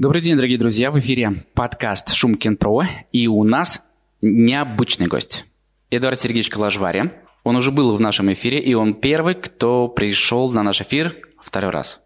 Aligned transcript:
Добрый 0.00 0.22
день, 0.22 0.34
дорогие 0.34 0.56
друзья. 0.56 0.90
В 0.90 0.98
эфире 0.98 1.44
подкаст 1.52 2.14
«Шумкин 2.14 2.56
Про». 2.56 2.84
И 3.12 3.26
у 3.26 3.44
нас 3.44 3.86
необычный 4.22 5.08
гость. 5.08 5.44
Эдуард 5.90 6.18
Сергеевич 6.18 6.48
Калажвари. 6.48 7.12
Он 7.44 7.56
уже 7.56 7.70
был 7.70 7.94
в 7.94 8.00
нашем 8.00 8.32
эфире, 8.32 8.60
и 8.60 8.72
он 8.72 8.94
первый, 8.94 9.34
кто 9.34 9.88
пришел 9.88 10.50
на 10.52 10.62
наш 10.62 10.80
эфир 10.80 11.14
второй 11.38 11.70
раз. 11.70 12.00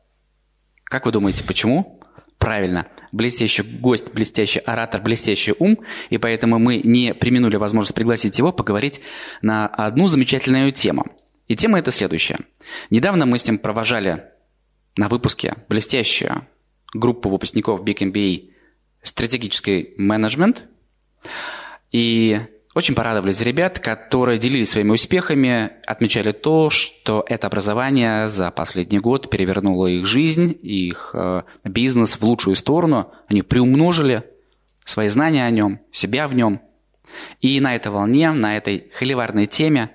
Как 0.83 1.07
вы 1.07 1.13
думаете, 1.13 1.45
почему? 1.45 2.01
Правильно. 2.37 2.89
Блестящий 3.13 3.63
гость, 3.63 4.13
блестящий 4.13 4.59
оратор, 4.59 5.01
блестящий 5.01 5.55
ум. 5.57 5.79
И 6.11 6.19
поэтому 6.19 6.59
мы 6.59 6.79
не 6.79 7.15
применули 7.15 7.55
возможность 7.55 7.95
пригласить 7.95 8.37
его 8.37 8.51
поговорить 8.51 9.03
на 9.41 9.69
одну 9.69 10.09
замечательную 10.09 10.73
тему. 10.73 11.07
И 11.47 11.55
тема 11.55 11.79
это 11.79 11.93
следующая. 11.93 12.41
Недавно 12.91 13.25
мы 13.25 13.39
с 13.39 13.47
ним 13.47 13.57
провожали 13.57 14.25
на 14.97 15.09
выпуске 15.09 15.55
блестящую 15.69 16.45
группу 16.95 17.29
выпускников 17.29 17.83
Big 17.83 17.99
MBA 17.99 18.51
стратегический 19.03 19.93
менеджмент. 19.99 20.65
И 21.93 22.41
очень 22.75 22.95
порадовались 22.95 23.41
ребят, 23.41 23.79
которые 23.79 24.39
делились 24.39 24.71
своими 24.71 24.91
успехами, 24.91 25.71
отмечали 25.87 26.33
то, 26.33 26.71
что 26.71 27.25
это 27.29 27.47
образование 27.47 28.27
за 28.27 28.51
последний 28.51 28.99
год 28.99 29.31
перевернуло 29.31 29.87
их 29.87 30.07
жизнь, 30.07 30.59
их 30.61 31.11
э, 31.15 31.43
бизнес 31.63 32.19
в 32.19 32.25
лучшую 32.25 32.57
сторону. 32.57 33.13
Они 33.29 33.43
приумножили 33.43 34.25
свои 34.85 35.09
знания 35.09 35.45
о 35.45 35.51
нем, 35.51 35.81
себя 35.93 36.27
в 36.27 36.35
нем. 36.35 36.61
И 37.41 37.61
на 37.61 37.77
этой 37.77 37.93
волне, 37.93 38.33
на 38.33 38.57
этой 38.57 38.91
холиварной 38.95 39.47
теме, 39.47 39.91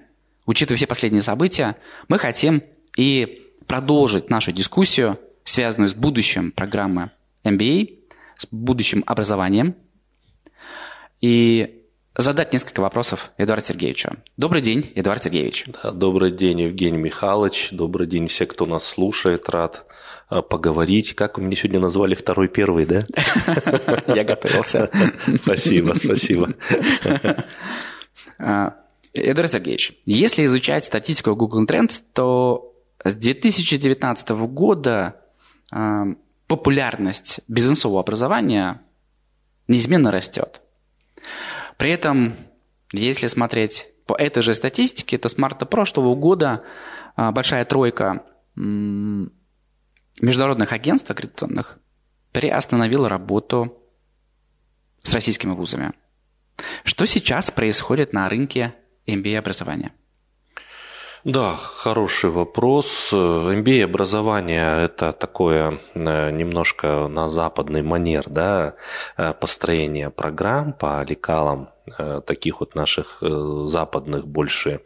учитывая 0.46 0.78
все 0.78 0.88
последние 0.88 1.22
события, 1.22 1.76
мы 2.08 2.18
хотим 2.18 2.64
и 2.96 3.46
продолжить 3.68 4.30
нашу 4.30 4.54
дискуссию, 4.54 5.20
связанную 5.50 5.90
с 5.90 5.96
будущим 5.96 6.52
программы 6.52 7.12
MBA, 7.44 8.00
с 8.38 8.48
будущим 8.52 9.04
образованием. 9.06 9.76
И 11.22 11.84
задать 12.16 12.54
несколько 12.54 12.82
вопросов 12.82 13.32
Эдуарду 13.38 13.66
Сергеевичу. 13.66 14.12
Добрый 14.38 14.62
день, 14.62 14.92
Эдуард 14.96 15.24
Сергеевич. 15.24 15.66
Да, 15.82 15.92
добрый 15.92 16.32
день, 16.32 16.62
Евгений 16.62 16.98
Михайлович. 16.98 17.70
Добрый 17.72 18.08
день 18.08 18.28
все, 18.28 18.46
кто 18.46 18.66
нас 18.66 18.86
слушает. 18.86 19.50
Рад 19.50 19.86
э, 20.30 20.42
поговорить. 20.42 21.16
Как 21.16 21.38
вы 21.38 21.46
меня 21.46 21.56
сегодня 21.56 21.80
назвали 21.80 22.14
второй 22.14 22.48
первый, 22.48 22.86
да? 22.86 23.02
Я 24.08 24.24
готовился. 24.24 24.90
Спасибо, 25.42 25.94
спасибо. 25.94 26.54
А, 28.38 28.76
Эдуард 29.14 29.52
Сергеевич, 29.52 29.94
если 30.06 30.46
изучать 30.46 30.86
статистику 30.86 31.36
Google 31.36 31.66
Trends, 31.66 32.02
то 32.14 32.76
с 33.04 33.16
2019 33.16 34.30
года 34.30 35.19
популярность 36.48 37.42
бизнесового 37.48 38.02
образования 38.02 38.82
неизменно 39.68 40.12
растет. 40.12 40.62
При 41.78 41.92
этом, 41.92 42.34
если 42.92 43.28
смотреть 43.28 43.88
по 44.06 44.14
этой 44.14 44.42
же 44.42 44.54
статистике, 44.54 45.18
то 45.18 45.30
с 45.30 45.38
марта 45.38 45.66
прошлого 45.66 46.16
года 46.16 46.64
а, 47.16 47.32
большая 47.32 47.64
тройка 47.66 48.24
международных 48.56 50.74
агентств 50.74 51.12
аккредитационных 51.12 51.80
приостановила 52.32 53.08
работу 53.08 53.78
с 55.00 55.14
российскими 55.14 55.52
вузами. 55.52 55.94
Что 56.84 57.06
сейчас 57.06 57.52
происходит 57.52 58.12
на 58.12 58.28
рынке 58.28 58.76
MBA-образования? 59.06 59.94
Да, 61.26 61.58
хороший 61.58 62.30
вопрос. 62.30 63.12
MBA-образование– 63.12 64.84
это 64.86 65.12
такое 65.12 65.80
э, 65.94 66.32
немножко 66.32 67.10
на 67.10 67.30
западный 67.30 67.82
манер, 67.82 68.24
да, 68.28 68.76
э, 69.18 69.34
построение 69.34 70.12
программ 70.12 70.72
по 70.72 71.04
лекалам 71.04 71.72
э, 71.98 72.22
таких 72.26 72.62
вот 72.62 72.74
наших 72.74 73.22
западных 73.66 74.28
больше 74.28 74.80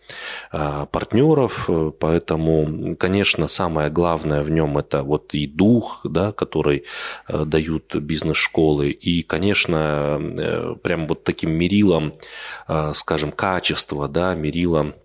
партнеров, 0.91 1.69
поэтому, 1.99 2.95
конечно, 2.95 3.47
самое 3.47 3.91
главное 3.91 4.41
в 4.41 4.49
нем 4.49 4.79
это 4.79 5.03
вот 5.03 5.35
и 5.35 5.45
дух, 5.45 6.01
да, 6.03 6.31
который 6.31 6.85
дают 7.27 7.95
бизнес-школы, 7.95 8.89
и, 8.89 9.21
конечно, 9.21 10.19
прям 10.81 11.07
вот 11.07 11.23
таким 11.23 11.51
мерилом, 11.51 12.13
скажем, 12.93 13.31
качества, 13.31 14.07
да, 14.07 14.33
мерилом 14.33 14.95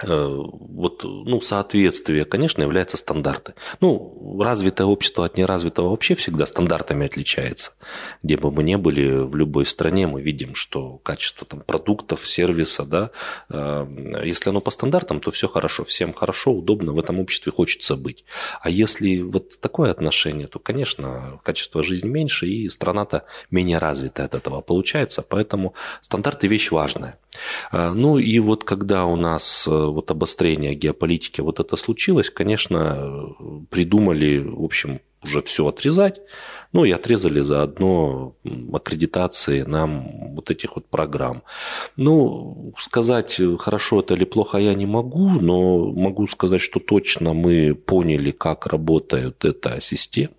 вот, 0.00 1.04
ну, 1.04 1.40
соответствие, 1.40 2.24
конечно, 2.24 2.62
являются 2.62 2.96
стандарты. 2.96 3.54
Ну, 3.80 4.40
развитое 4.42 4.86
общество 4.86 5.26
от 5.26 5.36
неразвитого 5.36 5.90
вообще 5.90 6.14
всегда 6.14 6.46
стандартами 6.46 7.06
отличается. 7.06 7.72
Где 8.22 8.36
бы 8.36 8.50
мы 8.50 8.62
ни 8.62 8.74
были, 8.76 9.18
в 9.18 9.36
любой 9.36 9.66
стране 9.66 10.06
мы 10.06 10.22
видим, 10.22 10.54
что 10.54 10.98
качество 10.98 11.46
там, 11.46 11.60
продуктов, 11.60 12.26
сервиса, 12.26 12.84
да, 12.84 13.10
э, 13.50 14.22
если 14.24 14.50
оно 14.50 14.60
по 14.60 14.70
стандартам, 14.70 15.20
то 15.20 15.30
все 15.30 15.46
хорошо, 15.46 15.84
всем 15.84 16.12
хорошо, 16.12 16.52
удобно, 16.52 16.92
в 16.92 16.98
этом 16.98 17.20
обществе 17.20 17.52
хочется 17.52 17.96
быть. 17.96 18.24
А 18.60 18.70
если 18.70 19.20
вот 19.20 19.60
такое 19.60 19.90
отношение, 19.90 20.48
то, 20.48 20.58
конечно, 20.58 21.38
качество 21.44 21.82
жизни 21.82 22.08
меньше, 22.08 22.46
и 22.46 22.68
страна-то 22.70 23.24
менее 23.50 23.78
развитая 23.78 24.26
от 24.26 24.34
этого 24.34 24.62
получается, 24.62 25.22
поэтому 25.22 25.74
стандарты– 26.00 26.46
вещь 26.48 26.70
важная. 26.70 27.18
Э, 27.72 27.92
ну 27.92 28.18
и 28.18 28.38
вот 28.38 28.64
когда 28.64 29.06
у 29.06 29.16
нас 29.16 29.66
вот 29.66 30.10
обострение 30.10 30.74
геополитики 30.74 31.40
вот 31.40 31.60
это 31.60 31.76
случилось, 31.76 32.30
конечно, 32.30 33.34
придумали, 33.70 34.38
в 34.38 34.64
общем, 34.64 35.00
уже 35.24 35.42
все 35.42 35.66
отрезать, 35.66 36.20
ну 36.72 36.84
и 36.84 36.90
отрезали 36.90 37.40
заодно 37.40 38.34
аккредитации 38.72 39.62
нам 39.62 40.34
вот 40.34 40.50
этих 40.50 40.76
вот 40.76 40.86
программ. 40.86 41.42
Ну, 41.96 42.72
сказать, 42.78 43.40
хорошо 43.58 44.00
это 44.00 44.14
или 44.14 44.24
плохо 44.24 44.58
я 44.58 44.74
не 44.74 44.86
могу, 44.86 45.28
но 45.28 45.86
могу 45.92 46.26
сказать, 46.26 46.60
что 46.60 46.80
точно 46.80 47.32
мы 47.32 47.74
поняли, 47.74 48.30
как 48.30 48.66
работает 48.66 49.44
эта 49.44 49.80
система. 49.80 50.34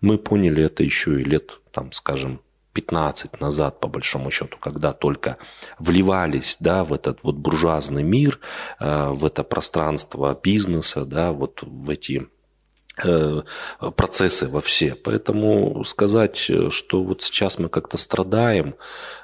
Мы 0.00 0.18
поняли 0.18 0.64
это 0.64 0.82
еще 0.82 1.20
и 1.20 1.24
лет, 1.24 1.60
там, 1.72 1.92
скажем, 1.92 2.40
15 2.72 3.40
назад, 3.40 3.80
по 3.80 3.88
большому 3.88 4.30
счету, 4.30 4.56
когда 4.58 4.92
только 4.92 5.36
вливались 5.78 6.56
да, 6.60 6.84
в 6.84 6.92
этот 6.92 7.20
вот 7.22 7.36
буржуазный 7.36 8.02
мир, 8.02 8.38
э, 8.78 9.08
в 9.10 9.24
это 9.24 9.42
пространство 9.42 10.38
бизнеса, 10.40 11.04
да, 11.04 11.32
вот 11.32 11.62
в 11.62 11.90
эти 11.90 12.28
процессы 13.96 14.48
во 14.48 14.60
все. 14.60 14.94
Поэтому 14.94 15.84
сказать, 15.84 16.50
что 16.70 17.02
вот 17.02 17.22
сейчас 17.22 17.58
мы 17.58 17.68
как-то 17.68 17.96
страдаем, 17.96 18.74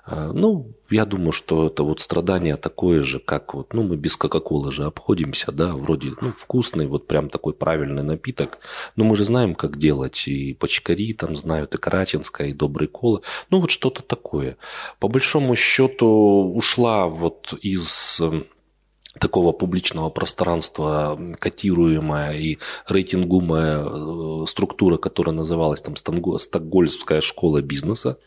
э, 0.06 0.30
ну, 0.32 0.74
я 0.90 1.04
думаю, 1.04 1.32
что 1.32 1.66
это 1.66 1.82
вот 1.82 2.00
страдание 2.00 2.56
такое 2.56 3.02
же, 3.02 3.18
как 3.18 3.54
вот, 3.54 3.74
ну, 3.74 3.82
мы 3.82 3.96
без 3.96 4.16
Кока-Колы 4.16 4.72
же 4.72 4.84
обходимся, 4.84 5.52
да, 5.52 5.74
вроде, 5.74 6.12
ну, 6.20 6.32
вкусный, 6.32 6.86
вот 6.86 7.06
прям 7.06 7.28
такой 7.28 7.54
правильный 7.54 8.02
напиток, 8.02 8.58
но 8.94 9.04
мы 9.04 9.16
же 9.16 9.24
знаем, 9.24 9.54
как 9.54 9.78
делать, 9.78 10.28
и 10.28 10.54
почкари 10.54 11.12
там 11.12 11.36
знают, 11.36 11.74
и 11.74 11.78
Караченская, 11.78 12.48
и 12.48 12.52
Добрый 12.52 12.88
Кола, 12.88 13.22
ну, 13.50 13.60
вот 13.60 13.70
что-то 13.70 14.02
такое. 14.02 14.56
По 15.00 15.08
большому 15.08 15.56
счету 15.56 16.52
ушла 16.54 17.08
вот 17.08 17.54
из 17.60 18.20
такого 19.18 19.52
публичного 19.52 20.10
пространства 20.10 21.18
котируемая 21.38 22.32
и 22.32 22.58
рейтингуемая 22.88 23.84
э, 23.84 24.46
структура, 24.46 24.96
которая 24.96 25.34
называлась 25.34 25.82
там 25.82 25.96
Стокгольмская 25.96 27.20
школа 27.20 27.62
бизнеса, 27.62 28.18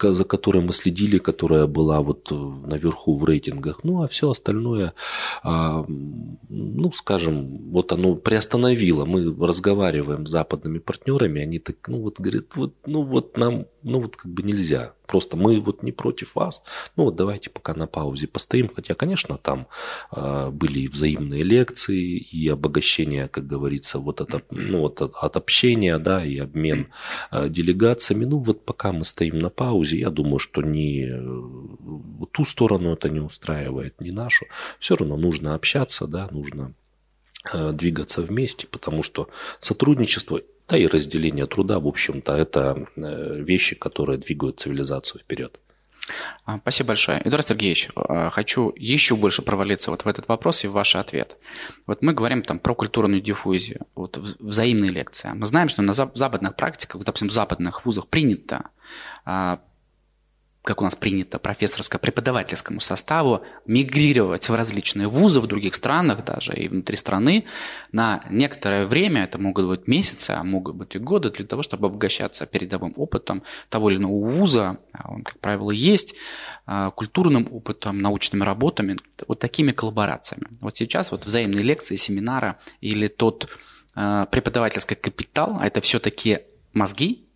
за 0.00 0.24
которой 0.24 0.62
мы 0.62 0.72
следили, 0.72 1.18
которая 1.18 1.66
была 1.66 2.00
вот 2.00 2.30
э, 2.30 2.34
наверху 2.34 3.16
в 3.16 3.24
рейтингах. 3.24 3.80
Ну, 3.84 4.02
а 4.02 4.08
все 4.08 4.30
остальное, 4.30 4.94
а, 5.42 5.84
ну, 5.88 6.92
скажем, 6.92 7.70
вот 7.70 7.92
оно 7.92 8.16
приостановило. 8.16 9.04
Мы 9.04 9.34
разговариваем 9.46 10.26
с 10.26 10.30
западными 10.30 10.78
партнерами, 10.78 11.42
они 11.42 11.58
так, 11.58 11.76
ну, 11.88 12.02
вот 12.02 12.20
говорят, 12.20 12.54
вот, 12.56 12.74
ну, 12.86 13.02
вот 13.02 13.36
нам, 13.36 13.66
ну, 13.82 14.00
вот 14.00 14.16
как 14.16 14.30
бы 14.30 14.42
нельзя 14.42 14.94
Просто 15.08 15.38
мы 15.38 15.58
вот 15.60 15.82
не 15.82 15.90
против 15.90 16.34
вас. 16.34 16.62
Ну 16.96 17.04
вот 17.04 17.16
давайте 17.16 17.48
пока 17.48 17.74
на 17.74 17.86
паузе 17.86 18.28
постоим. 18.28 18.68
Хотя, 18.68 18.94
конечно, 18.94 19.38
там 19.38 19.66
э, 20.12 20.50
были 20.50 20.80
и 20.80 20.88
взаимные 20.88 21.42
лекции, 21.42 22.18
и 22.18 22.46
обогащение, 22.48 23.26
как 23.26 23.46
говорится, 23.46 23.98
вот 23.98 24.20
от, 24.20 24.44
ну, 24.52 24.80
вот 24.80 25.00
от, 25.00 25.14
от 25.14 25.36
общения, 25.36 25.98
да, 25.98 26.22
и 26.22 26.36
обмен 26.36 26.88
э, 27.32 27.48
делегациями. 27.48 28.26
Ну 28.26 28.38
вот 28.38 28.66
пока 28.66 28.92
мы 28.92 29.06
стоим 29.06 29.38
на 29.38 29.48
паузе, 29.48 29.98
я 29.98 30.10
думаю, 30.10 30.38
что 30.38 30.60
ни 30.60 31.08
э, 31.08 32.26
ту 32.30 32.44
сторону 32.44 32.92
это 32.92 33.08
не 33.08 33.20
устраивает, 33.20 34.00
ни 34.02 34.10
нашу. 34.10 34.44
Все 34.78 34.94
равно 34.94 35.16
нужно 35.16 35.54
общаться, 35.54 36.06
да, 36.06 36.28
нужно 36.30 36.74
э, 37.54 37.72
двигаться 37.72 38.20
вместе, 38.20 38.66
потому 38.66 39.02
что 39.02 39.30
сотрудничество 39.58 40.42
да 40.68 40.76
и 40.76 40.86
разделение 40.86 41.46
труда, 41.46 41.80
в 41.80 41.86
общем-то, 41.86 42.36
это 42.36 42.86
э, 42.96 43.40
вещи, 43.40 43.74
которые 43.74 44.18
двигают 44.18 44.60
цивилизацию 44.60 45.20
вперед. 45.20 45.58
А, 46.44 46.58
спасибо 46.58 46.88
большое. 46.88 47.20
Эдуард 47.24 47.46
Сергеевич, 47.46 47.90
а, 47.94 48.30
хочу 48.30 48.72
еще 48.76 49.16
больше 49.16 49.42
провалиться 49.42 49.90
вот 49.90 50.04
в 50.04 50.08
этот 50.08 50.28
вопрос 50.28 50.64
и 50.64 50.68
в 50.68 50.72
ваш 50.72 50.96
ответ. 50.96 51.36
Вот 51.86 52.02
мы 52.02 52.12
говорим 52.12 52.42
там 52.42 52.58
про 52.58 52.74
культурную 52.74 53.20
диффузию, 53.20 53.86
вот 53.94 54.16
взаимные 54.16 54.90
лекции. 54.90 55.30
Мы 55.34 55.46
знаем, 55.46 55.68
что 55.68 55.82
на 55.82 55.92
западных 55.92 56.56
практиках, 56.56 57.02
допустим, 57.02 57.28
в 57.28 57.32
западных 57.32 57.84
вузах 57.84 58.06
принято 58.08 58.70
а, 59.24 59.60
как 60.68 60.82
у 60.82 60.84
нас 60.84 60.94
принято, 60.94 61.38
профессорско-преподавательскому 61.38 62.80
составу, 62.80 63.42
мигрировать 63.64 64.50
в 64.50 64.54
различные 64.54 65.08
вузы 65.08 65.40
в 65.40 65.46
других 65.46 65.74
странах 65.74 66.26
даже 66.26 66.52
и 66.52 66.68
внутри 66.68 66.98
страны 66.98 67.46
на 67.90 68.22
некоторое 68.28 68.84
время, 68.84 69.24
это 69.24 69.38
могут 69.38 69.66
быть 69.66 69.88
месяцы, 69.88 70.32
а 70.32 70.44
могут 70.44 70.76
быть 70.76 70.94
и 70.94 70.98
годы, 70.98 71.30
для 71.30 71.46
того, 71.46 71.62
чтобы 71.62 71.86
обогащаться 71.86 72.44
передовым 72.44 72.92
опытом 72.98 73.44
того 73.70 73.88
или 73.88 73.96
иного 73.96 74.28
вуза, 74.28 74.76
а 74.92 75.10
он, 75.10 75.22
как 75.22 75.38
правило, 75.38 75.70
есть, 75.70 76.14
а, 76.66 76.90
культурным 76.90 77.48
опытом, 77.50 78.02
научными 78.02 78.44
работами, 78.44 78.98
вот 79.26 79.38
такими 79.38 79.70
коллаборациями. 79.70 80.48
Вот 80.60 80.76
сейчас 80.76 81.12
вот 81.12 81.24
взаимные 81.24 81.62
лекции, 81.62 81.96
семинары 81.96 82.56
или 82.82 83.08
тот 83.08 83.48
а, 83.94 84.26
преподавательский 84.26 84.96
капитал, 84.96 85.56
а 85.58 85.66
это 85.66 85.80
все-таки 85.80 86.40
мозги, 86.74 87.27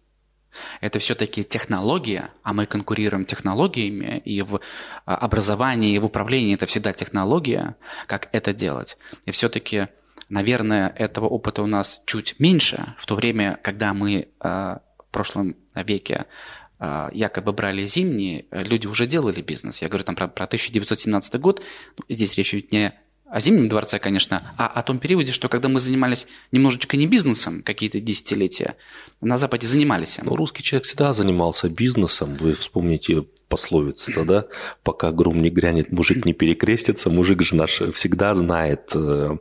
это 0.81 0.99
все-таки 0.99 1.45
технология, 1.45 2.31
а 2.43 2.53
мы 2.53 2.67
конкурируем 2.67 3.25
технологиями, 3.25 4.21
и 4.25 4.43
в 4.43 4.61
а, 5.05 5.17
образовании, 5.17 5.95
и 5.95 5.99
в 5.99 6.05
управлении 6.05 6.55
это 6.55 6.67
всегда 6.67 6.93
технология, 6.93 7.77
как 8.07 8.29
это 8.33 8.53
делать. 8.53 8.97
И 9.27 9.31
все-таки, 9.31 9.89
наверное, 10.29 10.89
этого 10.89 11.27
опыта 11.27 11.63
у 11.63 11.67
нас 11.67 12.03
чуть 12.07 12.37
меньше, 12.39 12.95
в 12.99 13.07
то 13.07 13.15
время, 13.15 13.59
когда 13.63 13.95
мы 13.95 14.29
а, 14.41 14.81
в 14.99 15.13
прошлом 15.13 15.57
веке 15.75 16.27
а, 16.79 17.11
якобы 17.13 17.53
брали 17.53 17.85
зимние, 17.85 18.47
люди 18.51 18.87
уже 18.87 19.07
делали 19.07 19.41
бизнес. 19.41 19.83
Я 19.83 19.89
говорю 19.89 20.05
там 20.05 20.17
про, 20.17 20.29
про 20.29 20.45
1917 20.45 21.41
год. 21.41 21.63
Здесь 22.09 22.37
речь 22.37 22.55
идет 22.55 22.73
не 22.73 22.95
о 23.33 23.41
Зимнем 23.41 23.67
дворце, 23.67 23.99
конечно, 23.99 24.43
а 24.59 24.67
о 24.67 24.83
том 24.83 24.99
периоде, 24.99 25.33
что 25.33 25.49
когда 25.49 25.69
мы 25.69 25.81
занимались 25.81 26.27
немножечко 26.53 26.99
не 26.99 27.07
бизнесом 27.07 27.63
какие-то 27.63 27.99
десятилетия, 27.99 28.77
на 29.23 29.39
Западе 29.39 29.67
занимались. 29.67 30.21
Ну, 30.23 30.37
русский 30.37 30.63
человек 30.63 30.85
всегда 30.85 31.15
занимался 31.15 31.71
бизнесом. 31.71 32.37
Вы 32.39 32.53
вспомните 32.53 33.25
пословицу, 33.49 34.27
да? 34.27 34.45
Пока 34.85 35.13
гром 35.13 35.41
не 35.41 35.49
грянет, 35.49 35.93
мужик 35.93 36.27
не 36.27 36.35
перекрестится. 36.35 37.09
Мужик 37.09 37.41
же 37.41 37.57
наш 37.57 37.81
всегда 37.95 38.35
знает, 38.35 38.91
э, 38.95 39.39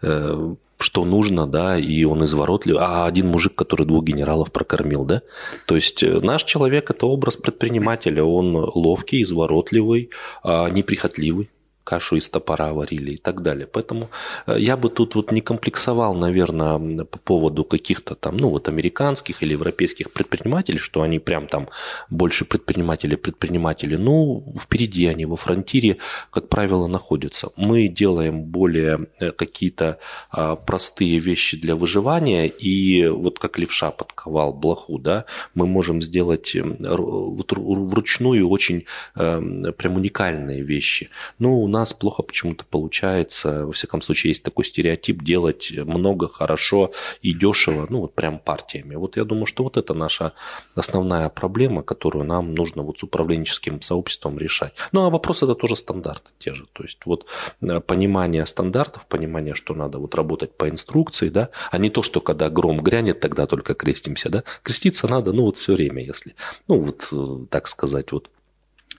э, 0.00 0.54
что 0.78 1.04
нужно, 1.04 1.46
да, 1.46 1.78
и 1.78 2.04
он 2.04 2.24
изворотливый. 2.24 2.80
А 2.82 3.04
один 3.04 3.26
мужик, 3.26 3.54
который 3.54 3.84
двух 3.84 4.04
генералов 4.04 4.50
прокормил, 4.50 5.04
да? 5.04 5.20
То 5.66 5.74
есть 5.76 6.02
э, 6.02 6.20
наш 6.20 6.42
человек– 6.44 6.88
это 6.90 7.04
образ 7.04 7.36
предпринимателя. 7.36 8.24
Он 8.24 8.56
ловкий, 8.56 9.22
изворотливый, 9.22 10.08
а 10.42 10.70
неприхотливый 10.70 11.50
кашу 11.86 12.16
из 12.16 12.28
топора 12.28 12.72
варили 12.72 13.12
и 13.12 13.16
так 13.16 13.42
далее. 13.42 13.66
Поэтому 13.66 14.10
э, 14.46 14.56
я 14.58 14.76
бы 14.76 14.88
тут 14.88 15.14
вот 15.14 15.32
не 15.32 15.40
комплексовал, 15.40 16.14
наверное, 16.14 17.04
по 17.04 17.18
поводу 17.18 17.64
каких-то 17.64 18.14
там, 18.14 18.36
ну 18.36 18.50
вот 18.50 18.68
американских 18.68 19.42
или 19.42 19.52
европейских 19.52 20.12
предпринимателей, 20.12 20.78
что 20.78 21.02
они 21.02 21.18
прям 21.20 21.46
там 21.46 21.68
больше 22.10 22.44
предприниматели-предприниматели. 22.44 23.96
Ну, 23.96 24.54
впереди 24.60 25.06
они 25.06 25.26
во 25.26 25.36
фронтире, 25.36 25.98
как 26.30 26.48
правило, 26.48 26.88
находятся. 26.88 27.50
Мы 27.56 27.88
делаем 27.88 28.42
более 28.42 29.06
э, 29.20 29.30
какие-то 29.30 29.98
а, 30.30 30.56
простые 30.56 31.18
вещи 31.18 31.56
для 31.56 31.76
выживания, 31.76 32.46
и 32.46 33.06
вот 33.06 33.38
как 33.38 33.58
левша 33.58 33.90
подковал 33.90 34.52
блоху, 34.52 34.98
да, 34.98 35.24
мы 35.54 35.66
можем 35.66 36.02
сделать 36.02 36.56
вручную 36.56 38.48
очень 38.48 38.84
э, 39.14 39.72
прям 39.78 39.96
уникальные 39.96 40.62
вещи. 40.62 41.10
Ну, 41.38 41.62
у 41.62 41.68
нас 41.76 41.92
плохо 41.92 42.22
почему-то 42.22 42.64
получается, 42.64 43.66
во 43.66 43.72
всяком 43.72 44.02
случае, 44.02 44.30
есть 44.30 44.42
такой 44.42 44.64
стереотип 44.64 45.22
делать 45.22 45.72
много, 45.76 46.28
хорошо 46.28 46.90
и 47.22 47.32
дешево, 47.32 47.86
ну 47.90 48.00
вот 48.00 48.14
прям 48.14 48.38
партиями. 48.38 48.94
Вот 48.94 49.16
я 49.16 49.24
думаю, 49.24 49.46
что 49.46 49.64
вот 49.64 49.76
это 49.76 49.94
наша 49.94 50.32
основная 50.74 51.28
проблема, 51.28 51.82
которую 51.82 52.24
нам 52.24 52.54
нужно 52.54 52.82
вот 52.82 52.98
с 52.98 53.02
управленческим 53.02 53.82
сообществом 53.82 54.38
решать. 54.38 54.74
Ну 54.92 55.04
а 55.04 55.10
вопрос 55.10 55.42
это 55.42 55.54
тоже 55.54 55.76
стандарты 55.76 56.30
те 56.38 56.54
же. 56.54 56.66
То 56.72 56.82
есть 56.82 56.98
вот 57.06 57.26
э, 57.60 57.80
понимание 57.80 58.46
стандартов, 58.46 59.06
понимание, 59.06 59.54
что 59.54 59.74
надо 59.74 59.98
вот 59.98 60.14
работать 60.14 60.56
по 60.56 60.68
инструкции, 60.68 61.28
да, 61.28 61.50
а 61.70 61.78
не 61.78 61.90
то, 61.90 62.02
что 62.02 62.20
когда 62.20 62.48
гром 62.48 62.80
грянет, 62.80 63.20
тогда 63.20 63.46
только 63.46 63.74
крестимся, 63.74 64.30
да. 64.30 64.44
Креститься 64.62 65.06
надо, 65.08 65.32
ну 65.32 65.42
вот 65.42 65.56
все 65.56 65.74
время, 65.74 66.02
если, 66.02 66.34
ну 66.68 66.80
вот 66.80 67.08
э, 67.12 67.46
так 67.50 67.68
сказать, 67.68 68.12
вот 68.12 68.30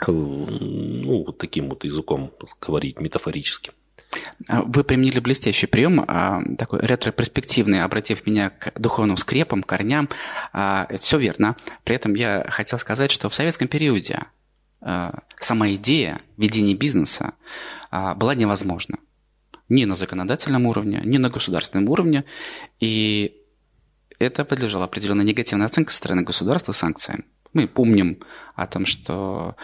ну, 0.08 1.24
вот 1.26 1.38
таким 1.38 1.70
вот 1.70 1.84
языком 1.84 2.32
говорить, 2.62 3.00
метафорическим. 3.00 3.74
А, 4.48 4.62
вы 4.62 4.84
применили 4.84 5.20
блестящий 5.20 5.68
прием, 5.68 6.04
а, 6.08 6.42
такой 6.58 6.80
ретро-перспективный, 6.82 7.82
обратив 7.82 8.26
меня 8.26 8.50
к 8.50 8.80
духовным 8.80 9.18
скрепам, 9.18 9.64
корням. 9.64 10.10
А, 10.54 10.86
это 10.90 11.02
все 11.02 11.18
верно. 11.18 11.56
При 11.84 11.96
этом 11.96 12.14
я 12.14 12.46
хотел 12.50 12.80
сказать, 12.80 13.12
что 13.12 13.30
в 13.30 13.36
советском 13.36 13.68
периоде 13.68 14.24
сама 15.40 15.72
идея 15.72 16.22
ведения 16.38 16.76
бизнеса 16.76 17.34
была 17.92 18.36
невозможна. 18.36 19.00
Ни 19.70 19.86
на 19.86 19.96
законодательном 19.96 20.68
уровне, 20.68 21.02
ни 21.04 21.18
на 21.18 21.32
государственном 21.32 21.90
уровне. 21.90 22.26
И 22.80 23.42
это 24.20 24.46
подлежало 24.46 24.86
определенной 24.86 25.26
негативной 25.26 25.66
оценке 25.66 25.92
со 25.92 25.98
стороны 25.98 26.22
государства 26.22 26.74
санкциям. 26.74 27.26
Мы 27.58 27.68
помним 27.68 28.20
о 28.54 28.68
том, 28.68 28.86
что 28.86 29.56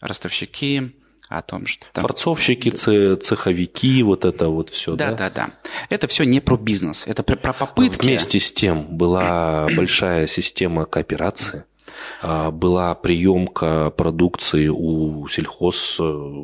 ростовщики, 0.00 0.96
о 1.28 1.42
том, 1.42 1.66
что... 1.66 1.84
Там... 1.92 2.00
Форцовщики, 2.02 2.70
цеховики, 2.70 4.02
вот 4.02 4.24
это 4.24 4.48
вот 4.48 4.70
все, 4.70 4.96
да? 4.96 5.10
Да, 5.10 5.28
да, 5.28 5.30
да. 5.30 5.50
Это 5.90 6.08
все 6.08 6.24
не 6.24 6.40
про 6.40 6.56
бизнес, 6.56 7.06
это 7.06 7.22
про 7.22 7.52
попытки... 7.52 8.06
Вместе 8.06 8.40
с 8.40 8.50
тем 8.50 8.96
была 8.96 9.68
большая 9.76 10.26
система 10.26 10.86
кооперации, 10.86 11.64
была 12.22 12.94
приемка 12.94 13.90
продукции 13.96 14.68
у 14.68 15.28
сельхоз 15.28 15.96
э, 16.00 16.38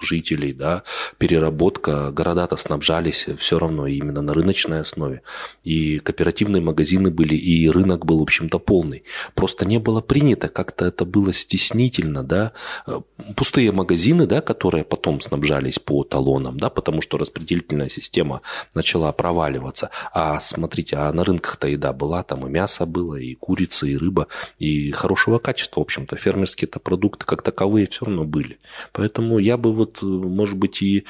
жителей, 0.00 0.52
да, 0.52 0.82
переработка, 1.18 2.10
города-то 2.10 2.56
снабжались 2.56 3.26
все 3.38 3.58
равно 3.58 3.86
именно 3.86 4.22
на 4.22 4.34
рыночной 4.34 4.80
основе. 4.80 5.22
И 5.64 5.98
кооперативные 5.98 6.62
магазины 6.62 7.10
были, 7.10 7.34
и 7.34 7.68
рынок 7.68 8.06
был, 8.06 8.18
в 8.18 8.22
общем-то, 8.22 8.58
полный. 8.58 9.04
Просто 9.34 9.64
не 9.64 9.78
было 9.78 10.00
принято, 10.00 10.48
как-то 10.48 10.86
это 10.86 11.04
было 11.04 11.32
стеснительно, 11.32 12.22
да. 12.22 12.52
Э, 12.86 13.00
пустые 13.36 13.72
магазины, 13.72 14.26
да, 14.26 14.40
которые 14.40 14.84
потом 14.84 15.20
снабжались 15.20 15.78
по 15.78 16.04
талонам, 16.04 16.58
да, 16.58 16.70
потому 16.70 17.02
что 17.02 17.18
распределительная 17.18 17.88
система 17.88 18.40
начала 18.74 19.12
проваливаться. 19.12 19.90
А 20.12 20.40
смотрите, 20.40 20.96
а 20.96 21.12
на 21.12 21.24
рынках-то 21.24 21.68
еда 21.68 21.92
была, 21.92 22.22
там 22.22 22.46
и 22.46 22.50
мясо 22.50 22.86
было, 22.86 23.16
и 23.16 23.34
курица, 23.34 23.86
и 23.86 23.96
рыба, 23.96 24.28
и 24.58 24.92
хорошего 25.00 25.38
качества, 25.38 25.80
в 25.80 25.82
общем-то. 25.82 26.16
Фермерские-то 26.16 26.78
продукты 26.80 27.24
как 27.26 27.42
таковые 27.42 27.86
все 27.86 28.04
равно 28.04 28.24
были. 28.24 28.58
Поэтому 28.92 29.38
я 29.38 29.56
бы 29.56 29.72
вот, 29.72 30.02
может 30.02 30.58
быть, 30.58 30.82
и 30.82 31.04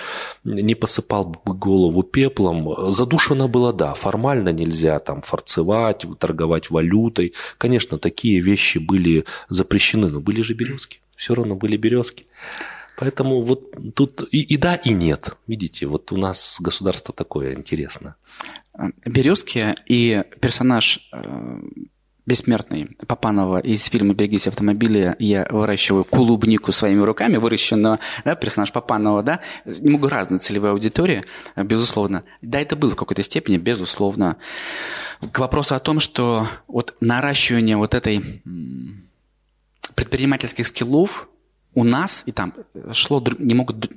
не 0.44 0.74
посыпал 0.74 1.24
бы 1.24 1.54
голову 1.54 2.02
пеплом. 2.02 2.92
Задушено 2.92 3.48
было, 3.48 3.72
да, 3.72 3.94
формально 3.94 4.50
нельзя 4.52 4.98
там 4.98 5.22
форцевать, 5.22 6.04
торговать 6.18 6.70
валютой. 6.70 7.34
Конечно, 7.58 7.98
такие 7.98 8.40
вещи 8.40 8.78
были 8.78 9.24
запрещены, 9.48 10.08
но 10.08 10.20
были 10.20 10.42
же 10.42 10.54
березки. 10.54 11.00
Все 11.16 11.34
равно 11.34 11.56
были 11.56 11.76
березки. 11.76 12.26
Поэтому 12.96 13.40
вот 13.40 13.94
тут 13.94 14.28
и, 14.30 14.42
и 14.42 14.56
да, 14.56 14.74
и 14.74 14.92
нет. 14.92 15.36
Видите, 15.46 15.86
вот 15.86 16.12
у 16.12 16.16
нас 16.16 16.58
государство 16.60 17.14
такое 17.14 17.54
интересное. 17.54 18.14
Березки 19.06 19.74
и 19.86 20.22
персонаж 20.40 21.08
э, 21.12 21.60
бессмертный 22.30 22.96
Папанова 23.08 23.58
из 23.58 23.84
фильма 23.86 24.14
«Берегись 24.14 24.46
автомобиля» 24.46 25.16
я 25.18 25.48
выращиваю 25.50 26.04
клубнику 26.04 26.70
своими 26.70 27.02
руками, 27.02 27.38
выращенного, 27.38 27.98
да, 28.24 28.36
персонаж 28.36 28.70
Папанова, 28.70 29.24
да, 29.24 29.40
немного 29.64 30.08
разная 30.08 30.38
целевая 30.38 30.70
аудитория, 30.70 31.24
безусловно. 31.56 32.22
Да, 32.40 32.60
это 32.60 32.76
было 32.76 32.90
в 32.90 32.94
какой-то 32.96 33.24
степени, 33.24 33.56
безусловно. 33.56 34.36
К 35.32 35.40
вопросу 35.40 35.74
о 35.74 35.80
том, 35.80 35.98
что 35.98 36.46
вот 36.68 36.94
наращивание 37.00 37.76
вот 37.76 37.96
этой 37.96 38.22
предпринимательских 39.96 40.68
скиллов 40.68 41.28
у 41.74 41.84
нас 41.84 42.24
и 42.26 42.32
там 42.32 42.52
шло 42.92 43.24
не 43.38 43.54
могут 43.54 43.88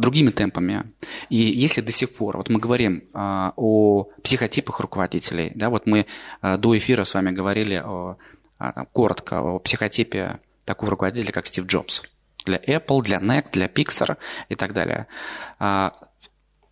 другими 0.00 0.30
темпами. 0.30 0.92
И 1.30 1.36
если 1.36 1.80
до 1.80 1.92
сих 1.92 2.14
пор, 2.14 2.36
вот 2.36 2.50
мы 2.50 2.60
говорим 2.60 3.04
а, 3.14 3.52
о 3.56 4.08
психотипах 4.22 4.80
руководителей, 4.80 5.52
да, 5.54 5.70
вот 5.70 5.86
мы 5.86 6.06
а, 6.40 6.58
до 6.58 6.76
эфира 6.76 7.04
с 7.04 7.14
вами 7.14 7.30
говорили 7.30 7.76
о, 7.76 8.18
а, 8.58 8.72
там, 8.72 8.86
коротко 8.92 9.40
о 9.40 9.58
психотипе 9.58 10.40
такого 10.64 10.90
руководителя, 10.90 11.32
как 11.32 11.46
Стив 11.46 11.66
Джобс. 11.66 12.02
Для 12.44 12.58
Apple, 12.58 13.02
для 13.02 13.18
Next, 13.20 13.52
для 13.52 13.66
Pixar 13.66 14.18
и 14.50 14.54
так 14.54 14.74
далее. 14.74 15.06
А, 15.58 15.94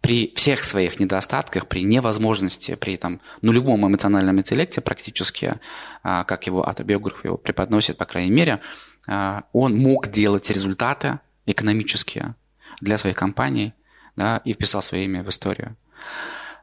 при 0.02 0.35
всех 0.35 0.64
своих 0.64 0.99
недостатках, 0.99 1.68
при 1.68 1.82
невозможности, 1.85 2.75
при 2.75 2.97
там, 2.97 3.21
нулевом 3.40 3.87
эмоциональном 3.87 4.38
интеллекте 4.40 4.80
практически, 4.80 5.61
а, 6.02 6.25
как 6.25 6.47
его 6.47 6.68
автобиограф 6.68 7.25
его 7.25 7.38
преподносит, 7.38 7.97
по 7.97 8.04
крайней 8.04 8.32
мере, 8.32 8.61
он 9.06 9.78
мог 9.78 10.09
делать 10.09 10.50
результаты 10.50 11.21
экономические 11.47 12.37
для 12.80 12.99
своих 12.99 13.16
компаний 13.16 13.75
да, 14.16 14.38
и 14.44 14.52
вписал 14.52 14.82
свое 14.82 15.04
имя 15.04 15.23
в 15.23 15.28
историю 15.28 15.76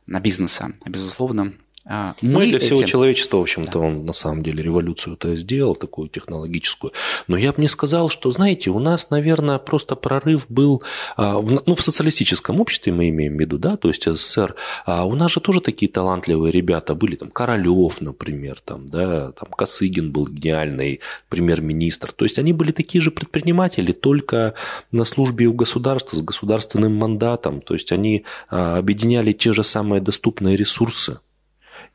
на 0.05 0.19
бизнеса. 0.19 0.73
Безусловно, 0.85 1.53
а, 1.53 1.53
мы 1.89 2.13
ну 2.21 2.41
и 2.41 2.49
для 2.49 2.59
всего 2.59 2.83
человечества, 2.83 3.37
в 3.37 3.41
общем-то, 3.41 3.71
да. 3.71 3.79
он 3.79 4.05
на 4.05 4.13
самом 4.13 4.43
деле 4.43 4.61
революцию-то 4.61 5.35
сделал, 5.35 5.75
такую 5.75 6.07
технологическую. 6.07 6.93
Но 7.27 7.35
я 7.35 7.51
бы 7.51 7.61
не 7.61 7.67
сказал, 7.67 8.09
что, 8.09 8.31
знаете, 8.31 8.69
у 8.69 8.77
нас, 8.77 9.09
наверное, 9.09 9.57
просто 9.57 9.95
прорыв 9.95 10.45
был, 10.49 10.83
а, 11.17 11.41
ну, 11.41 11.75
в 11.75 11.81
социалистическом 11.81 12.61
обществе 12.61 12.93
мы 12.93 13.09
имеем 13.09 13.37
в 13.37 13.39
виду, 13.39 13.57
да, 13.57 13.75
то 13.75 13.87
есть 13.87 14.03
СССР, 14.03 14.55
а 14.85 15.05
у 15.05 15.15
нас 15.15 15.31
же 15.31 15.39
тоже 15.39 15.61
такие 15.61 15.91
талантливые 15.91 16.51
ребята 16.51 16.93
были, 16.93 17.15
там, 17.15 17.31
Королёв, 17.31 18.01
например, 18.01 18.59
там, 18.63 18.87
да, 18.87 19.31
там, 19.31 19.49
Косыгин 19.49 20.11
был 20.11 20.27
гениальный 20.27 20.99
премьер-министр. 21.27 22.11
То 22.11 22.25
есть 22.25 22.37
они 22.37 22.53
были 22.53 22.71
такие 22.71 23.01
же 23.01 23.09
предприниматели, 23.09 23.93
только 23.93 24.53
на 24.91 25.05
службе 25.05 25.47
у 25.47 25.53
государства, 25.53 26.17
с 26.17 26.21
государственным 26.21 26.95
мандатом. 26.95 27.61
То 27.61 27.73
есть 27.73 27.91
они 27.91 28.25
объединяли 28.49 29.31
те 29.31 29.53
же 29.53 29.63
самые 29.63 30.01
доступные 30.01 30.55
ресурсы 30.55 31.19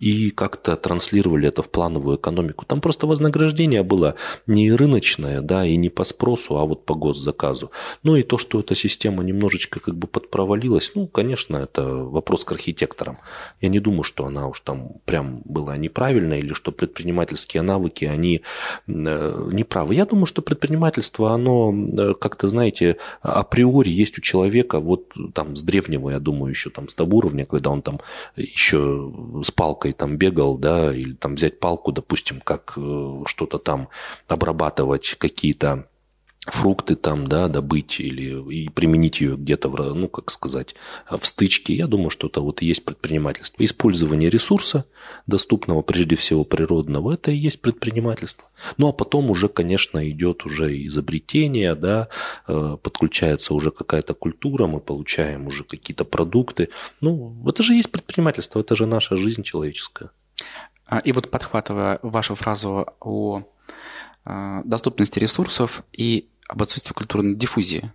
и 0.00 0.30
как-то 0.30 0.76
транслировали 0.76 1.48
это 1.48 1.62
в 1.62 1.70
плановую 1.70 2.16
экономику. 2.16 2.64
Там 2.64 2.80
просто 2.80 3.06
вознаграждение 3.06 3.82
было 3.82 4.14
не 4.46 4.72
рыночное, 4.72 5.40
да, 5.40 5.64
и 5.64 5.76
не 5.76 5.88
по 5.88 6.04
спросу, 6.04 6.56
а 6.56 6.64
вот 6.64 6.84
по 6.84 6.94
госзаказу. 6.94 7.70
Ну 8.02 8.16
и 8.16 8.22
то, 8.22 8.38
что 8.38 8.60
эта 8.60 8.74
система 8.74 9.22
немножечко 9.22 9.80
как 9.80 9.94
бы 9.94 10.06
подпровалилась, 10.06 10.92
ну, 10.94 11.06
конечно, 11.06 11.56
это 11.56 11.82
вопрос 11.84 12.44
к 12.44 12.52
архитекторам. 12.52 13.18
Я 13.60 13.68
не 13.68 13.80
думаю, 13.80 14.02
что 14.02 14.26
она 14.26 14.48
уж 14.48 14.60
там 14.60 14.92
прям 15.04 15.42
была 15.44 15.76
неправильная 15.76 16.38
или 16.38 16.52
что 16.52 16.72
предпринимательские 16.72 17.62
навыки, 17.62 18.04
они 18.04 18.42
э, 18.86 19.48
неправы. 19.52 19.94
Я 19.94 20.06
думаю, 20.06 20.26
что 20.26 20.42
предпринимательство, 20.42 21.32
оно 21.32 21.72
э, 21.74 22.14
как-то, 22.14 22.48
знаете, 22.48 22.96
априори 23.22 23.90
есть 23.90 24.18
у 24.18 24.20
человека 24.20 24.80
вот 24.80 25.12
там 25.34 25.56
с 25.56 25.62
древнего, 25.62 26.10
я 26.10 26.20
думаю, 26.20 26.50
еще 26.50 26.70
там 26.70 26.88
с 26.88 26.94
того 26.94 27.18
уровня, 27.18 27.46
когда 27.46 27.70
он 27.70 27.82
там 27.82 28.00
еще 28.36 29.12
с 29.44 29.50
палкой 29.50 29.83
палкой 29.84 29.92
там 29.92 30.16
бегал, 30.16 30.58
да, 30.58 30.94
или 30.94 31.14
там 31.14 31.34
взять 31.34 31.60
палку, 31.60 31.92
допустим, 31.92 32.40
как 32.40 32.74
э, 32.76 33.22
что-то 33.26 33.58
там 33.58 33.88
обрабатывать, 34.28 35.16
какие-то 35.18 35.86
фрукты 36.46 36.94
там, 36.94 37.26
да, 37.26 37.48
добыть 37.48 38.00
или 38.00 38.52
и 38.52 38.68
применить 38.68 39.20
ее 39.20 39.36
где-то, 39.36 39.68
в, 39.68 39.94
ну, 39.94 40.08
как 40.08 40.30
сказать, 40.30 40.74
в 41.10 41.24
стычке. 41.24 41.74
Я 41.74 41.86
думаю, 41.86 42.10
что 42.10 42.26
это 42.26 42.40
вот 42.40 42.62
и 42.62 42.66
есть 42.66 42.84
предпринимательство. 42.84 43.64
Использование 43.64 44.28
ресурса, 44.28 44.84
доступного 45.26 45.82
прежде 45.82 46.16
всего 46.16 46.44
природного, 46.44 47.14
это 47.14 47.30
и 47.30 47.36
есть 47.36 47.60
предпринимательство. 47.60 48.48
Ну, 48.76 48.88
а 48.88 48.92
потом 48.92 49.30
уже, 49.30 49.48
конечно, 49.48 50.08
идет 50.08 50.44
уже 50.44 50.84
изобретение, 50.86 51.74
да, 51.74 52.08
э, 52.46 52.76
подключается 52.82 53.54
уже 53.54 53.70
какая-то 53.70 54.14
культура, 54.14 54.66
мы 54.66 54.80
получаем 54.80 55.46
уже 55.46 55.64
какие-то 55.64 56.04
продукты. 56.04 56.68
Ну, 57.00 57.34
это 57.46 57.62
же 57.62 57.74
есть 57.74 57.90
предпринимательство, 57.90 58.60
это 58.60 58.76
же 58.76 58.86
наша 58.86 59.16
жизнь 59.16 59.42
человеческая. 59.42 60.10
А, 60.86 60.98
и 60.98 61.12
вот 61.12 61.30
подхватывая 61.30 61.98
вашу 62.02 62.34
фразу 62.34 62.86
о 63.00 63.42
э, 64.26 64.62
доступности 64.64 65.18
ресурсов 65.18 65.82
и 65.92 66.28
об 66.48 66.62
отсутствии 66.62 66.92
культурной 66.92 67.34
диффузии. 67.34 67.92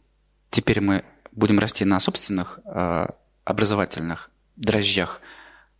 Теперь 0.50 0.82
мы 0.82 1.06
будем 1.32 1.60
расти 1.60 1.86
на 1.86 2.00
собственных 2.00 2.60
э, 2.66 3.06
образовательных 3.44 4.32
дрожжах, 4.56 5.22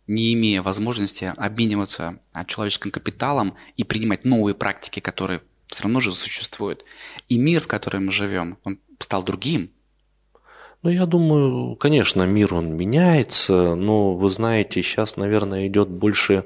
не 0.06 0.34
имея 0.34 0.62
возможности 0.62 1.32
обмениваться 1.36 2.18
а, 2.32 2.44
человеческим 2.44 2.90
капиталом 2.90 3.56
и 3.76 3.84
принимать 3.84 4.24
новые 4.24 4.54
практики, 4.54 4.98
которые 4.98 5.42
все 5.68 5.84
равно 5.84 6.00
же 6.00 6.14
существуют. 6.14 6.84
И 7.28 7.38
мир, 7.38 7.60
в 7.60 7.68
котором 7.68 8.06
мы 8.06 8.12
живем, 8.12 8.58
он 8.64 8.80
стал 8.98 9.22
другим, 9.22 9.70
ну, 10.82 10.90
я 10.90 11.04
думаю, 11.04 11.76
конечно, 11.76 12.22
мир 12.22 12.54
он 12.54 12.74
меняется, 12.74 13.74
но 13.74 14.14
вы 14.14 14.30
знаете, 14.30 14.82
сейчас, 14.82 15.16
наверное, 15.16 15.66
идет 15.66 15.90
больше 15.90 16.44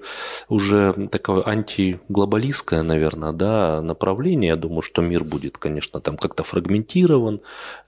уже 0.49 1.09
такое 1.13 1.43
антиглобалистское, 1.47 2.83
наверное, 2.83 3.33
да, 3.33 3.81
направление. 3.81 4.49
Я 4.49 4.57
думаю, 4.57 4.83
что 4.83 5.03
мир 5.03 5.23
будет, 5.23 5.59
конечно, 5.59 6.01
там 6.01 6.17
как-то 6.17 6.43
фрагментирован, 6.43 7.43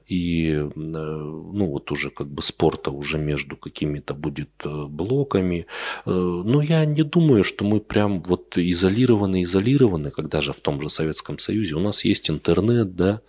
и 0.07 0.51
э, 0.53 0.69
ну 0.75 1.67
вот 1.67 1.91
уже 1.91 2.11
как 2.11 2.29
бы 2.29 2.43
спорта 2.43 2.93
уже 2.93 3.19
между 3.19 3.57
какими-то 3.57 4.15
будет 4.15 4.51
э, 4.65 4.87
блоками. 4.87 5.67
Э, 6.05 6.11
но 6.11 6.63
я 6.63 6.85
не 6.85 7.03
думаю, 7.03 7.43
что 7.43 7.65
мы 7.65 7.81
прям 7.81 8.23
вот 8.23 8.57
изолированы, 8.57 9.43
изолированы, 9.43 10.13
когда 10.13 10.43
же 10.43 10.53
в 10.53 10.61
том 10.61 10.81
же 10.81 10.91
Советском 10.91 11.41
Союзе 11.41 11.75
у 11.75 11.81
нас 11.81 12.05
есть 12.05 12.31
интернет, 12.31 12.95
да, 12.95 13.21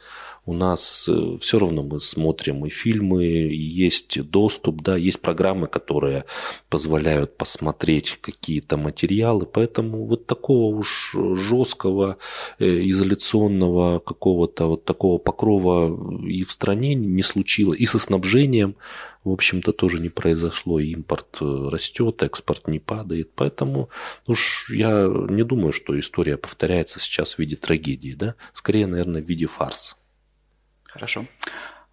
у 0.47 0.53
нас 0.53 1.09
э, 1.09 1.37
все 1.41 1.59
равно 1.59 1.83
мы 1.83 1.99
смотрим 1.99 2.65
и 2.65 2.69
фильмы, 2.69 3.25
и 3.25 3.55
есть 3.55 4.21
доступ, 4.21 4.81
да, 4.81 4.95
есть 4.95 5.19
программы, 5.19 5.67
которые 5.67 6.23
позволяют 6.69 7.37
посмотреть 7.37 8.17
какие-то 8.21 8.77
материалы, 8.77 9.45
поэтому 9.45 10.05
вот 10.05 10.25
такого 10.25 10.73
уж 10.73 11.13
жесткого 11.13 12.17
э, 12.59 12.65
изоляционного 12.65 13.99
какого-то 13.99 14.67
вот 14.67 14.85
такого 14.85 15.17
покрова 15.17 16.21
и 16.25 16.43
в 16.43 16.51
стране 16.53 16.95
не 16.95 17.23
случилось, 17.23 17.79
и 17.79 17.85
со 17.85 17.99
снабжением 17.99 18.75
в 19.25 19.31
общем-то, 19.31 19.73
тоже 19.73 19.99
не 19.99 20.07
произошло. 20.07 20.79
Импорт 20.79 21.39
э, 21.41 21.69
растет, 21.69 22.23
экспорт 22.23 22.69
не 22.69 22.79
падает. 22.79 23.31
Поэтому 23.35 23.89
уж 24.25 24.71
я 24.73 25.05
не 25.29 25.43
думаю, 25.43 25.73
что 25.73 25.99
история 25.99 26.37
повторяется 26.37 27.01
сейчас 27.01 27.33
в 27.33 27.39
виде 27.39 27.57
трагедии. 27.57 28.13
Да? 28.13 28.35
Скорее, 28.53 28.87
наверное, 28.87 29.21
в 29.21 29.27
виде 29.27 29.45
фарса. 29.45 29.97
Хорошо. 30.87 31.25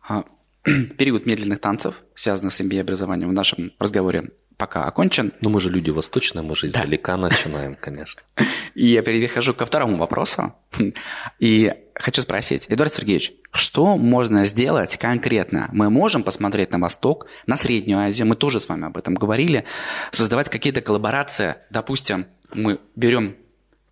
А, 0.08 0.24
период 0.98 1.26
медленных 1.26 1.60
танцев, 1.60 2.02
связанных 2.14 2.52
с 2.52 2.60
MBA-образованием, 2.60 3.28
в 3.28 3.32
нашем 3.32 3.72
разговоре 3.78 4.30
пока 4.56 4.84
окончен. 4.84 5.32
Но 5.40 5.50
мы 5.50 5.60
же 5.60 5.70
люди 5.70 5.90
восточные, 5.90 6.42
мы 6.42 6.54
же 6.56 6.66
издалека 6.68 7.16
да. 7.16 7.28
начинаем, 7.28 7.76
конечно. 7.76 8.22
И 8.74 8.88
я 8.88 9.02
перехожу 9.02 9.54
ко 9.54 9.66
второму 9.66 9.96
вопросу. 9.96 10.54
И 11.38 11.72
хочу 11.94 12.22
спросить, 12.22 12.66
Эдуард 12.68 12.92
Сергеевич, 12.92 13.32
что 13.52 13.96
можно 13.96 14.44
сделать 14.44 14.96
конкретно? 14.96 15.68
Мы 15.72 15.90
можем 15.90 16.22
посмотреть 16.22 16.72
на 16.72 16.78
Восток, 16.78 17.26
на 17.46 17.56
Среднюю 17.56 18.00
Азию, 18.00 18.26
мы 18.26 18.36
тоже 18.36 18.60
с 18.60 18.68
вами 18.68 18.86
об 18.86 18.96
этом 18.96 19.14
говорили, 19.14 19.64
создавать 20.10 20.48
какие-то 20.48 20.80
коллаборации. 20.80 21.56
Допустим, 21.70 22.26
мы 22.52 22.80
берем 22.96 23.36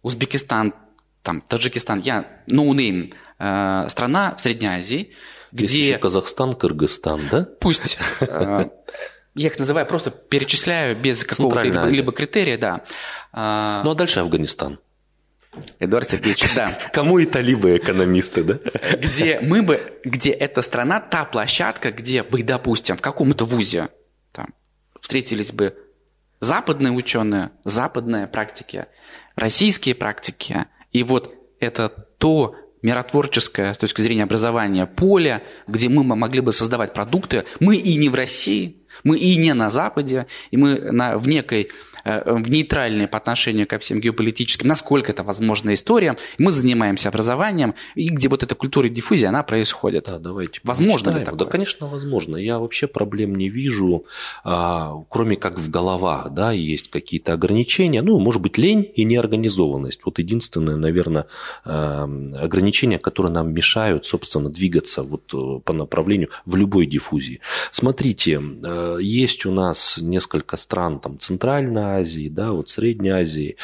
Узбекистан, 0.03 0.75
там, 1.23 1.41
Таджикистан, 1.41 2.01
я, 2.01 2.43
no 2.47 2.71
name, 2.71 3.15
э, 3.39 3.89
страна 3.89 4.35
в 4.37 4.41
Средней 4.41 4.69
Азии, 4.69 5.13
где... 5.53 5.99
Казахстан, 5.99 6.55
Кыргызстан, 6.55 7.21
да? 7.31 7.49
Пусть. 7.61 7.99
Э, 8.21 8.69
я 9.35 9.47
их 9.47 9.59
называю, 9.59 9.87
просто 9.87 10.11
перечисляю 10.11 11.01
без 11.01 11.25
какого-то 11.25 11.63
либо, 11.63 11.87
либо 11.87 12.13
критерия, 12.13 12.59
да. 12.59 12.83
Э, 13.33 13.83
ну, 13.85 13.91
а 13.91 13.95
дальше 13.95 14.21
Афганистан. 14.21 14.79
Эдуард 15.79 16.09
Сергеевич, 16.09 16.55
да. 16.55 16.79
Кому 16.93 17.19
и 17.19 17.27
талибы 17.27 17.77
экономисты, 17.77 18.43
да? 18.43 18.59
Где 18.97 19.41
мы 19.41 19.63
бы, 19.63 19.81
где 20.03 20.31
эта 20.31 20.63
страна, 20.63 20.99
та 21.01 21.27
площадка, 21.27 21.93
где 21.93 22.23
бы, 22.23 22.43
допустим, 22.43 22.97
в 22.97 23.03
каком-то 23.03 23.45
вузе 23.45 23.91
там, 24.33 24.49
встретились 24.99 25.53
бы 25.53 25.77
западные 26.41 26.93
ученые, 26.93 27.51
западные 27.65 28.27
практики, 28.27 28.87
российские 29.37 29.95
практики, 29.95 30.67
и 30.93 31.03
вот 31.03 31.35
это 31.61 31.89
то 32.19 32.55
миротворческое 32.83 33.75
с 33.75 33.79
точки 33.79 34.01
зрения 34.03 34.25
образования 34.25 34.87
поле, 34.87 35.43
где 35.69 35.89
мы 35.89 36.03
могли 36.03 36.41
бы 36.41 36.53
создавать 36.53 36.93
продукты. 36.93 37.45
Мы 37.61 37.77
и 37.77 37.95
не 37.97 38.09
в 38.09 38.15
России, 38.15 38.77
мы 39.05 39.19
и 39.19 39.37
не 39.37 39.55
на 39.55 39.71
Западе, 39.71 40.27
и 40.51 40.57
мы 40.57 40.81
на, 40.81 41.17
в 41.17 41.29
некой 41.29 41.71
нейтральные 42.05 43.09
по 43.09 43.19
отношению 43.19 43.67
ко 43.67 43.79
всем 43.79 44.01
геополитическим, 44.01 44.69
насколько 44.69 45.13
это 45.13 45.23
возможная 45.23 45.75
история. 45.75 46.17
Мы 46.39 46.51
занимаемся 46.51 47.09
образованием, 47.09 47.75
и 47.95 48.09
где 48.09 48.29
вот 48.29 48.43
эта 48.43 48.55
культура 48.55 48.89
диффузии, 48.89 49.27
она 49.27 49.43
происходит. 49.43 50.05
Да, 50.07 50.19
давайте. 50.19 50.61
Возможно 50.65 51.11
ли 51.11 51.25
такое? 51.25 51.39
Да, 51.39 51.45
конечно, 51.45 51.87
возможно. 51.87 52.37
Я 52.37 52.59
вообще 52.59 52.87
проблем 52.87 53.35
не 53.35 53.49
вижу, 53.49 54.07
а, 54.45 54.95
кроме 55.09 55.37
как 55.37 55.59
в 55.59 55.71
головах, 55.71 56.31
да, 56.31 56.53
есть 56.53 56.91
какие-то 56.91 57.33
ограничения. 57.33 58.03
Ну, 58.03 58.19
может 58.19 58.43
быть, 58.43 58.59
лень 58.59 58.91
и 58.95 59.05
неорганизованность. 59.05 60.01
Вот 60.05 60.19
единственное, 60.19 60.77
наверное, 60.77 61.27
а, 61.65 62.05
ограничения, 62.41 62.99
которые 62.99 63.33
нам 63.33 63.53
мешают, 63.53 64.05
собственно, 64.05 64.51
двигаться 64.51 65.03
вот 65.03 65.33
э, 65.35 65.61
по 65.65 65.73
направлению 65.73 66.29
в 66.47 66.57
любой 66.57 66.87
диффузии. 66.87 67.41
Смотрите, 67.71 68.41
э, 68.41 68.99
есть 69.01 69.47
у 69.47 69.53
нас 69.53 69.99
несколько 70.01 70.57
стран, 70.57 71.01
там, 71.01 71.19
Центральная 71.19 71.92
Азии, 71.97 72.29
да, 72.29 72.53
вот 72.53 72.69
Средней 72.69 73.11
Азии. 73.11 73.57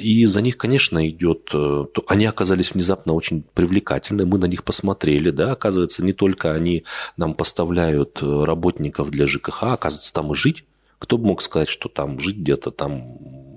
И 0.00 0.26
за 0.26 0.42
них, 0.42 0.56
конечно, 0.56 1.08
идет... 1.08 1.50
Э, 1.52 1.86
они 2.06 2.26
оказались 2.26 2.72
внезапно 2.72 3.12
очень 3.14 3.42
привлекательны, 3.54 4.26
мы 4.26 4.38
на 4.38 4.46
них 4.46 4.64
посмотрели, 4.64 5.30
да, 5.30 5.52
оказывается, 5.52 6.04
не 6.04 6.12
только 6.12 6.52
они 6.52 6.84
нам 7.16 7.34
поставляют 7.34 8.22
э, 8.22 8.44
работников 8.44 9.10
для 9.10 9.26
ЖКХ, 9.26 9.64
оказывается, 9.64 10.12
там 10.12 10.32
и 10.32 10.36
жить. 10.36 10.64
Кто 10.98 11.16
бы 11.16 11.28
мог 11.28 11.42
сказать, 11.42 11.68
что 11.68 11.88
там 11.88 12.20
жить 12.20 12.36
где-то 12.36 12.70
там 12.70 13.16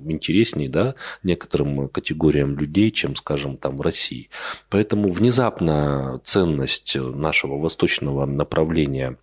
интереснее, 0.10 0.70
да, 0.70 0.96
некоторым 1.24 1.90
категориям 1.90 2.58
людей, 2.58 2.92
чем, 2.92 3.16
скажем, 3.16 3.58
там 3.58 3.78
в 3.78 3.82
России. 3.82 4.30
Поэтому 4.70 5.10
внезапно 5.10 6.22
ценность 6.24 6.96
нашего 6.96 7.58
восточного 7.58 8.26
направления 8.26 9.18
Э, 9.18 9.23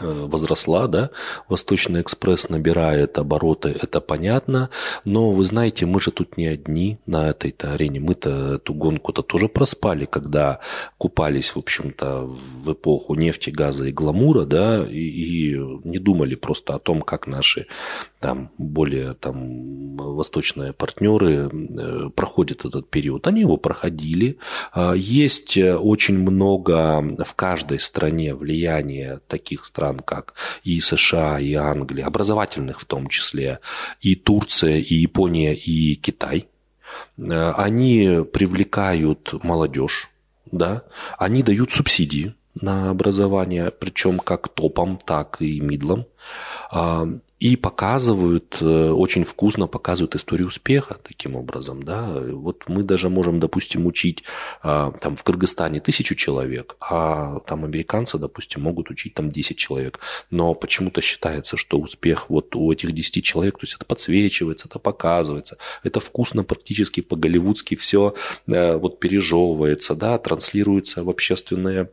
возросла, 0.00 0.88
да, 0.88 1.10
Восточный 1.48 2.00
экспресс 2.00 2.48
набирает 2.48 3.18
обороты, 3.18 3.70
это 3.70 4.00
понятно, 4.00 4.70
но 5.04 5.30
вы 5.30 5.44
знаете, 5.44 5.86
мы 5.86 6.00
же 6.00 6.10
тут 6.10 6.36
не 6.36 6.46
одни 6.46 6.98
на 7.06 7.28
этой-то 7.28 7.72
арене, 7.72 8.00
мы-то 8.00 8.54
эту 8.54 8.74
гонку-то 8.74 9.22
тоже 9.22 9.48
проспали, 9.48 10.04
когда 10.04 10.60
купались, 10.98 11.54
в 11.54 11.58
общем-то, 11.58 12.26
в 12.26 12.72
эпоху 12.72 13.14
нефти, 13.14 13.50
газа 13.50 13.86
и 13.86 13.92
гламура, 13.92 14.44
да, 14.44 14.84
и, 14.86 14.98
и 14.98 15.56
не 15.84 15.98
думали 15.98 16.34
просто 16.34 16.74
о 16.74 16.78
том, 16.78 17.02
как 17.02 17.26
наши 17.26 17.66
там 18.20 18.50
более 18.58 19.14
там 19.14 19.75
восточные 19.96 20.72
партнеры 20.72 21.50
э, 21.50 22.10
проходят 22.14 22.64
этот 22.64 22.90
период. 22.90 23.26
Они 23.26 23.40
его 23.40 23.56
проходили. 23.56 24.38
А, 24.72 24.92
есть 24.92 25.56
очень 25.56 26.18
много 26.18 27.02
в 27.24 27.34
каждой 27.34 27.80
стране 27.80 28.34
влияния 28.34 29.20
таких 29.28 29.66
стран, 29.66 30.00
как 30.00 30.34
и 30.64 30.80
США, 30.80 31.40
и 31.40 31.54
Англия, 31.54 32.06
образовательных 32.06 32.80
в 32.80 32.84
том 32.84 33.06
числе, 33.08 33.60
и 34.00 34.14
Турция, 34.14 34.78
и 34.78 34.94
Япония, 34.94 35.54
и 35.54 35.94
Китай. 35.96 36.48
Э, 37.18 37.52
они 37.56 38.24
привлекают 38.32 39.34
молодежь, 39.42 40.08
да, 40.50 40.84
они 41.18 41.42
дают 41.42 41.72
субсидии 41.72 42.34
на 42.60 42.90
образование, 42.90 43.70
причем 43.70 44.18
как 44.18 44.48
топом, 44.48 44.98
так 44.98 45.36
и 45.40 45.60
мидлом. 45.60 46.06
И 47.38 47.56
показывают, 47.56 48.58
э, 48.62 48.90
очень 48.90 49.24
вкусно 49.24 49.66
показывают 49.66 50.16
историю 50.16 50.48
успеха 50.48 50.96
таким 51.02 51.36
образом, 51.36 51.82
да. 51.82 52.08
Вот 52.32 52.64
мы 52.66 52.82
даже 52.82 53.10
можем, 53.10 53.40
допустим, 53.40 53.86
учить 53.86 54.24
а, 54.62 54.90
там 54.92 55.16
в 55.16 55.22
Кыргызстане 55.22 55.80
тысячу 55.80 56.14
человек, 56.14 56.76
а 56.80 57.40
там 57.40 57.64
американцы, 57.64 58.16
допустим, 58.16 58.62
могут 58.62 58.90
учить 58.90 59.12
там 59.12 59.28
10 59.28 59.58
человек. 59.58 60.00
Но 60.30 60.54
почему-то 60.54 61.02
считается, 61.02 61.58
что 61.58 61.78
успех 61.78 62.30
вот 62.30 62.56
у 62.56 62.72
этих 62.72 62.92
10 62.92 63.22
человек, 63.22 63.58
то 63.58 63.64
есть 63.64 63.74
это 63.74 63.84
подсвечивается, 63.84 64.66
это 64.68 64.78
показывается, 64.78 65.58
это 65.82 66.00
вкусно 66.00 66.42
практически 66.42 67.02
по-голливудски 67.02 67.74
все 67.74 68.14
э, 68.46 68.76
вот 68.76 68.98
пережевывается, 68.98 69.94
да, 69.94 70.18
транслируется 70.18 71.04
в 71.04 71.10
общественное 71.10 71.90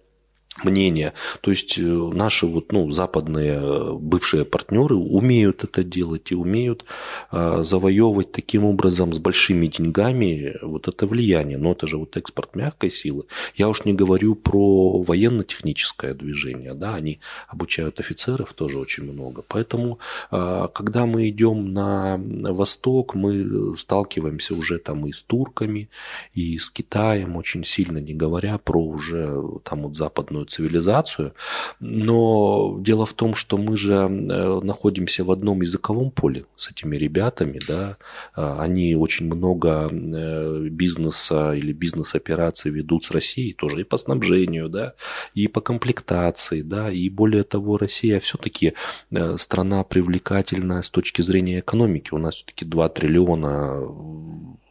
мнения. 0.64 1.14
То 1.42 1.52
есть 1.52 1.78
э, 1.78 1.82
наши 1.82 2.46
вот, 2.46 2.72
ну, 2.72 2.92
западные 2.92 3.60
э, 3.62 3.94
бывшие 3.94 4.46
партнеры 4.46 4.96
умеют 4.96 5.64
это 5.64 5.84
делать 5.84 6.32
и 6.32 6.36
умеют 6.36 6.86
э, 7.32 7.64
завоевывать 7.64 8.32
таким 8.32 8.66
образом 8.66 9.14
с 9.14 9.18
большими 9.18 9.68
деньгами 9.68 10.56
вот 10.62 10.88
это 10.88 11.08
влияние. 11.08 11.58
Но 11.58 11.72
это 11.72 11.88
же 11.88 11.98
вот 11.98 12.16
экспорт 12.18 12.56
мягкой 12.56 12.92
силы. 12.92 13.26
Я 13.56 13.68
уж 13.68 13.86
не 13.86 13.94
говорю 13.94 14.36
про 14.36 15.02
военно-техническое 15.02 16.14
движение. 16.14 16.74
Да, 16.74 16.96
они 16.96 17.20
обучают 17.48 18.00
офицеров 18.00 18.54
тоже 18.54 18.78
очень 18.78 19.04
много. 19.04 19.44
Поэтому, 19.48 20.00
когда 20.30 21.06
мы 21.06 21.30
идем 21.30 21.74
на 21.74 22.18
восток, 22.18 23.16
мы 23.16 23.78
сталкиваемся 23.78 24.56
уже 24.56 24.78
там 24.80 25.06
и 25.08 25.12
с 25.12 25.24
турками, 25.24 25.90
и 26.34 26.58
с 26.58 26.70
Китаем 26.70 27.36
очень 27.36 27.64
сильно, 27.64 27.98
не 27.98 28.14
говоря 28.14 28.58
про 28.58 28.84
уже 28.84 29.42
там 29.64 29.84
вот 29.84 29.98
западную 29.98 30.43
западную 30.44 30.48
цивилизацию, 30.48 31.34
но 31.80 32.78
дело 32.80 33.06
в 33.06 33.14
том, 33.14 33.36
что 33.36 33.58
мы 33.58 33.78
же 33.78 33.94
э, 33.94 34.60
находимся 34.64 35.24
в 35.24 35.32
одном 35.32 35.62
языковом 35.62 36.12
поле 36.12 36.46
с 36.58 36.72
этими 36.72 36.98
ребятами, 36.98 37.60
да, 37.68 37.98
а, 38.36 38.62
они 38.62 38.96
очень 38.96 39.28
много 39.28 39.90
э, 39.92 40.68
бизнеса 40.70 41.54
или 41.54 41.74
бизнес-операций 41.74 42.72
ведут 42.72 43.06
с 43.06 43.12
Россией 43.12 43.54
тоже 43.54 43.82
и 43.82 43.84
по 43.84 43.98
снабжению, 43.98 44.70
да, 44.70 44.94
и 45.36 45.48
по 45.48 45.62
комплектации, 45.62 46.62
да, 46.64 46.92
и 46.92 47.10
более 47.10 47.44
того, 47.44 47.78
Россия 47.78 48.20
все-таки 48.20 48.74
э, 49.12 49.38
страна 49.38 49.84
привлекательная 49.84 50.82
с 50.82 50.90
точки 50.90 51.24
зрения 51.24 51.60
экономики. 51.60 52.14
У 52.14 52.18
нас 52.18 52.36
все-таки 52.36 52.66
2 52.66 52.90
триллиона 52.90 53.82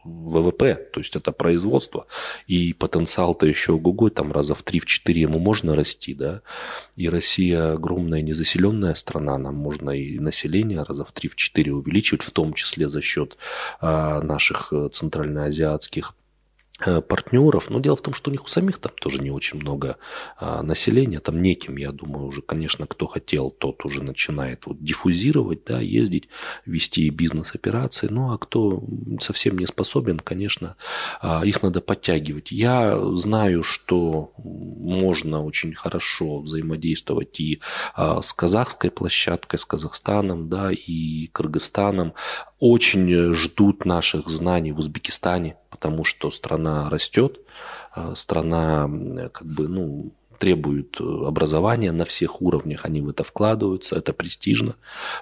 ВВП, 0.03 0.75
то 0.91 0.99
есть 0.99 1.15
это 1.15 1.31
производство, 1.31 2.07
и 2.47 2.73
потенциал-то 2.73 3.45
еще 3.45 3.73
ого 3.73 4.09
там 4.09 4.31
раза 4.31 4.55
в 4.55 4.63
3-4 4.63 5.11
ему 5.13 5.39
можно 5.39 5.75
расти, 5.75 6.13
да, 6.13 6.41
и 6.95 7.09
Россия 7.09 7.73
огромная 7.73 8.21
незаселенная 8.21 8.95
страна, 8.95 9.37
нам 9.37 9.55
можно 9.55 9.91
и 9.91 10.19
население 10.19 10.83
раза 10.83 11.05
в 11.05 11.13
3-4 11.13 11.69
увеличивать, 11.69 12.21
в 12.21 12.31
том 12.31 12.53
числе 12.53 12.89
за 12.89 13.01
счет 13.01 13.37
а, 13.79 14.21
наших 14.21 14.73
э, 14.73 14.89
центральноазиатских 14.91 16.15
партнеров. 17.01 17.69
Но 17.69 17.79
дело 17.79 17.95
в 17.95 18.01
том, 18.01 18.13
что 18.13 18.29
у 18.29 18.31
них 18.31 18.43
у 18.45 18.47
самих 18.47 18.77
там 18.79 18.91
тоже 18.99 19.21
не 19.21 19.31
очень 19.31 19.59
много 19.59 19.97
а, 20.37 20.61
населения. 20.63 21.19
Там 21.19 21.41
неким, 21.41 21.77
я 21.77 21.91
думаю, 21.91 22.27
уже, 22.27 22.41
конечно, 22.41 22.87
кто 22.87 23.07
хотел, 23.07 23.51
тот 23.51 23.85
уже 23.85 24.03
начинает 24.03 24.65
вот 24.65 24.83
диффузировать, 24.83 25.63
да, 25.65 25.79
ездить, 25.79 26.29
вести 26.65 27.09
бизнес-операции. 27.09 28.07
Ну, 28.09 28.31
а 28.31 28.37
кто 28.37 28.83
совсем 29.21 29.57
не 29.57 29.65
способен, 29.65 30.19
конечно, 30.19 30.75
а, 31.21 31.43
их 31.45 31.61
надо 31.61 31.81
подтягивать. 31.81 32.51
Я 32.51 32.99
знаю, 33.15 33.63
что 33.63 34.33
можно 34.37 35.43
очень 35.43 35.73
хорошо 35.73 36.39
взаимодействовать 36.39 37.39
и 37.39 37.61
а, 37.95 38.21
с 38.21 38.33
казахской 38.33 38.91
площадкой, 38.91 39.57
с 39.57 39.65
Казахстаном, 39.65 40.49
да, 40.49 40.71
и 40.71 41.27
Кыргызстаном. 41.27 42.13
Очень 42.59 43.33
ждут 43.33 43.85
наших 43.85 44.27
знаний 44.27 44.71
в 44.71 44.79
Узбекистане, 44.79 45.57
потому 45.73 46.05
что 46.05 46.29
страна 46.29 46.87
растет, 46.91 47.39
а, 47.91 48.15
страна 48.15 48.87
как 49.33 49.47
бы, 49.47 49.67
ну, 49.67 50.11
требует 50.37 51.01
образования 51.01 51.91
на 51.91 52.05
всех 52.05 52.41
уровнях, 52.43 52.85
они 52.85 53.01
в 53.01 53.09
это 53.09 53.23
вкладываются, 53.23 53.95
это 53.95 54.13
престижно. 54.13 54.75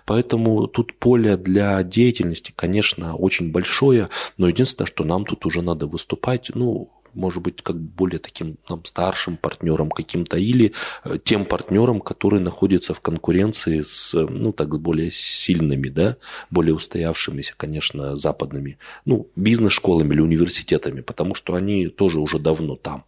Поэтому 0.06 0.68
тут 0.68 0.98
поле 1.00 1.38
для 1.38 1.82
деятельности, 1.84 2.52
конечно, 2.54 3.16
очень 3.16 3.52
большое, 3.52 4.10
но 4.38 4.50
единственное, 4.50 4.88
что 4.88 5.06
нам 5.06 5.26
тут 5.26 5.46
уже 5.46 5.62
надо 5.62 5.88
выступать, 5.88 6.52
ну, 6.54 6.90
может 7.14 7.42
быть, 7.42 7.62
как 7.62 7.78
более 7.78 8.20
таким 8.20 8.58
нам, 8.70 8.84
старшим 8.86 9.38
партнером 9.38 9.90
каким-то 9.90 10.38
или 10.38 10.74
э, 11.04 11.18
тем 11.24 11.46
партнером, 11.46 12.02
который 12.02 12.40
находится 12.40 12.94
в 12.94 13.02
конкуренции 13.02 13.84
с, 13.88 14.14
ну, 14.14 14.52
так, 14.54 14.74
с 14.74 14.78
более 14.78 15.12
сильными, 15.12 15.90
да, 15.90 16.18
более 16.50 16.76
устоявшимися, 16.76 17.54
конечно, 17.58 18.18
западными, 18.18 18.78
ну, 19.06 19.30
бизнес-школами 19.36 20.14
или 20.14 20.22
университетами, 20.22 21.02
потому 21.02 21.36
что 21.36 21.56
они 21.56 21.88
тоже 21.88 22.20
уже 22.20 22.40
давно 22.40 22.76
там, 22.76 23.06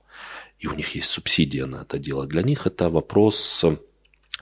и 0.59 0.67
у 0.67 0.73
них 0.73 0.95
есть 0.95 1.09
субсидия 1.09 1.65
на 1.65 1.81
это 1.81 1.97
дело. 1.97 2.25
Для 2.25 2.41
них 2.41 2.67
это 2.67 2.89
вопрос 2.89 3.65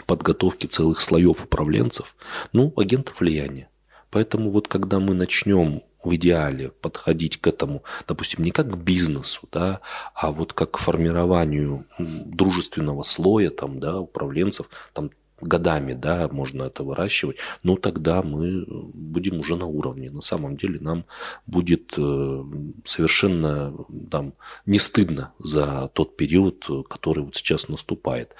подготовки 0.05 0.67
целых 0.67 1.01
слоев 1.01 1.43
управленцев, 1.43 2.15
ну, 2.53 2.73
агентов 2.77 3.19
влияния. 3.19 3.69
Поэтому 4.09 4.51
вот 4.51 4.67
когда 4.67 4.99
мы 4.99 5.13
начнем 5.13 5.81
в 6.03 6.15
идеале 6.15 6.69
подходить 6.69 7.37
к 7.37 7.47
этому, 7.47 7.83
допустим, 8.07 8.43
не 8.43 8.51
как 8.51 8.71
к 8.71 8.75
бизнесу, 8.77 9.47
да, 9.51 9.81
а 10.13 10.31
вот 10.31 10.53
как 10.53 10.71
к 10.71 10.77
формированию 10.77 11.85
дружественного 11.97 13.03
слоя 13.03 13.49
там, 13.49 13.79
да, 13.79 13.99
управленцев, 13.99 14.69
там 14.93 15.11
годами, 15.41 15.93
да, 15.93 16.29
можно 16.31 16.63
это 16.63 16.83
выращивать, 16.83 17.37
ну 17.63 17.75
тогда 17.75 18.21
мы 18.21 18.65
будем 18.67 19.39
уже 19.39 19.55
на 19.55 19.65
уровне. 19.65 20.09
На 20.11 20.21
самом 20.21 20.55
деле 20.55 20.79
нам 20.79 21.05
будет 21.45 21.93
э, 21.97 22.43
совершенно 22.85 23.73
там 24.09 24.33
не 24.65 24.79
стыдно 24.79 25.33
за 25.39 25.89
тот 25.93 26.15
период, 26.15 26.67
который 26.87 27.23
вот 27.23 27.35
сейчас 27.35 27.67
наступает. 27.67 28.35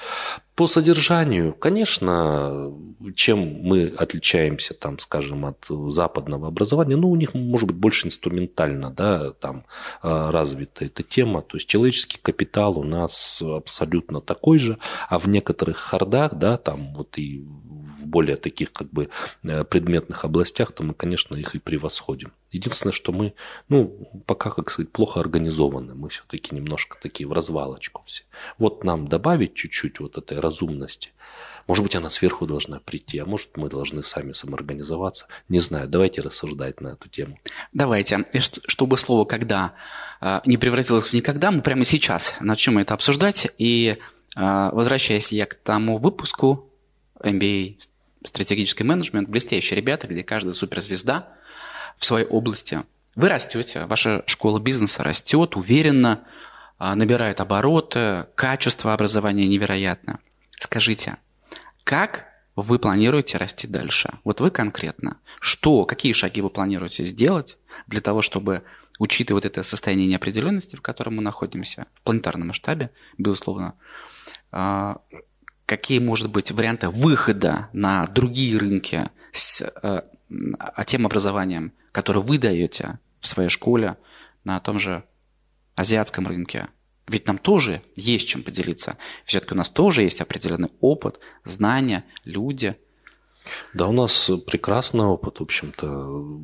По 0.56 0.68
содержанию, 0.68 1.54
конечно, 1.54 2.72
чем 3.16 3.40
мы 3.40 3.88
отличаемся, 3.88 4.74
там, 4.74 5.00
скажем, 5.00 5.46
от 5.46 5.66
западного 5.94 6.50
образования, 6.50 6.98
ну, 6.98 7.10
у 7.10 7.16
них, 7.16 7.34
может 7.34 7.68
быть, 7.68 7.78
больше 7.78 8.08
инструментально, 8.08 8.92
да, 8.92 9.32
там 9.32 9.66
э, 10.04 10.30
развита 10.30 10.86
эта 10.86 11.04
тема, 11.04 11.42
то 11.42 11.58
есть 11.58 11.68
человеческий 11.68 12.20
капитал 12.22 12.78
у 12.78 12.84
нас 12.84 13.42
абсолютно 13.42 14.22
такой 14.22 14.60
же, 14.60 14.78
а 15.10 15.20
в 15.20 15.28
некоторых 15.28 15.78
хардах, 15.78 16.34
да, 16.36 16.58
там 16.58 16.94
вот 16.96 17.18
и 17.18 17.46
в 18.02 18.08
более 18.08 18.36
таких 18.36 18.74
как 18.74 18.90
бы 18.90 19.10
э, 19.44 19.64
предметных 19.64 20.26
областях, 20.26 20.72
то 20.72 20.84
мы, 20.84 20.94
конечно, 20.94 21.36
их 21.36 21.56
и 21.56 21.60
превосходим. 21.60 22.34
Единственное, 22.52 22.92
что 22.92 23.14
мы, 23.14 23.34
ну, 23.70 24.24
пока, 24.26 24.50
как 24.50 24.70
сказать, 24.72 24.92
плохо 24.92 25.20
организованы. 25.20 25.96
Мы 25.96 26.10
все-таки 26.10 26.54
немножко 26.54 26.98
такие 27.02 27.28
в 27.28 27.34
развалочку 27.34 28.04
все. 28.06 28.24
Вот 28.58 28.84
нам 28.84 29.08
добавить 29.08 29.54
чуть-чуть 29.54 30.00
вот 30.00 30.18
этой 30.18 30.40
разумности. 30.40 31.12
Может 31.68 31.84
быть, 31.84 31.96
она 31.96 32.10
сверху 32.10 32.46
должна 32.46 32.80
прийти, 32.80 33.20
а 33.20 33.26
может, 33.26 33.56
мы 33.56 33.70
должны 33.70 34.04
сами 34.04 34.34
самоорганизоваться. 34.34 35.28
Не 35.48 35.60
знаю, 35.60 35.88
давайте 35.88 36.22
рассуждать 36.22 36.82
на 36.82 36.90
эту 36.90 37.08
тему. 37.08 37.38
Давайте. 37.72 38.26
И 38.34 38.40
чтобы 38.40 38.98
слово 38.98 39.26
«когда» 39.26 39.74
э, 40.20 40.42
не 40.46 40.58
превратилось 40.58 41.06
в 41.10 41.14
«никогда», 41.14 41.52
мы 41.52 41.62
прямо 41.62 41.86
сейчас 41.86 42.34
начнем 42.42 42.80
это 42.80 42.94
обсуждать. 42.94 43.50
И 43.58 43.98
э, 44.36 44.70
возвращаясь 44.74 45.32
я 45.32 45.46
к 45.46 45.56
тому 45.56 45.98
выпуску 45.98 46.70
MBA 47.24 47.78
стратегический 48.24 48.84
менеджмент, 48.84 49.30
блестящие 49.30 49.78
ребята, 49.78 50.08
где 50.08 50.24
каждая 50.24 50.54
суперзвезда, 50.54 51.30
в 51.98 52.06
своей 52.06 52.26
области. 52.26 52.84
Вы 53.16 53.30
растете, 53.30 53.86
ваша 53.86 54.24
школа 54.26 54.60
бизнеса 54.60 55.04
растет 55.04 55.56
уверенно, 55.56 56.24
а, 56.78 56.96
набирает 56.96 57.42
обороты, 57.42 58.28
качество 58.36 58.94
образования 58.94 59.48
невероятно. 59.48 60.20
Скажите, 60.52 61.18
как 61.84 62.28
вы 62.56 62.80
планируете 62.80 63.38
расти 63.38 63.68
дальше? 63.68 64.10
Вот 64.24 64.40
вы 64.40 64.50
конкретно. 64.50 65.18
Что, 65.40 65.86
какие 65.86 66.14
шаги 66.14 66.42
вы 66.42 66.50
планируете 66.50 67.04
сделать 67.04 67.58
для 67.88 68.02
того, 68.02 68.22
чтобы, 68.22 68.64
учитывая 69.00 69.38
вот 69.38 69.46
это 69.46 69.64
состояние 69.64 70.08
неопределенности, 70.08 70.76
в 70.76 70.82
котором 70.82 71.18
мы 71.18 71.22
находимся, 71.22 71.88
в 71.96 72.02
планетарном 72.02 72.48
масштабе, 72.48 72.92
безусловно, 73.18 73.76
а, 74.52 75.02
какие, 75.72 76.00
может 76.00 76.30
быть, 76.30 76.52
варианты 76.52 76.90
выхода 76.90 77.70
на 77.72 78.06
другие 78.08 78.58
рынки 78.58 79.10
с 79.32 79.62
а, 79.62 80.04
тем 80.86 81.06
образованием, 81.06 81.72
которое 81.94 82.20
вы 82.20 82.38
даете 82.38 83.00
в 83.22 83.28
своей 83.28 83.48
школе 83.48 83.96
на 84.44 84.60
том 84.60 84.80
же 84.80 85.06
азиатском 85.76 86.28
рынке, 86.28 86.68
ведь 87.08 87.26
нам 87.26 87.38
тоже 87.38 87.82
есть 87.96 88.28
чем 88.28 88.44
поделиться. 88.44 88.98
Все-таки 89.24 89.54
у 89.54 89.58
нас 89.58 89.70
тоже 89.70 90.02
есть 90.02 90.20
определенный 90.20 90.72
опыт, 90.82 91.22
знания, 91.46 92.04
люди. 92.26 92.76
Да, 93.74 93.88
у 93.88 93.92
нас 93.92 94.30
прекрасный 94.48 95.06
опыт, 95.06 95.40
в 95.40 95.44
общем-то, 95.44 95.88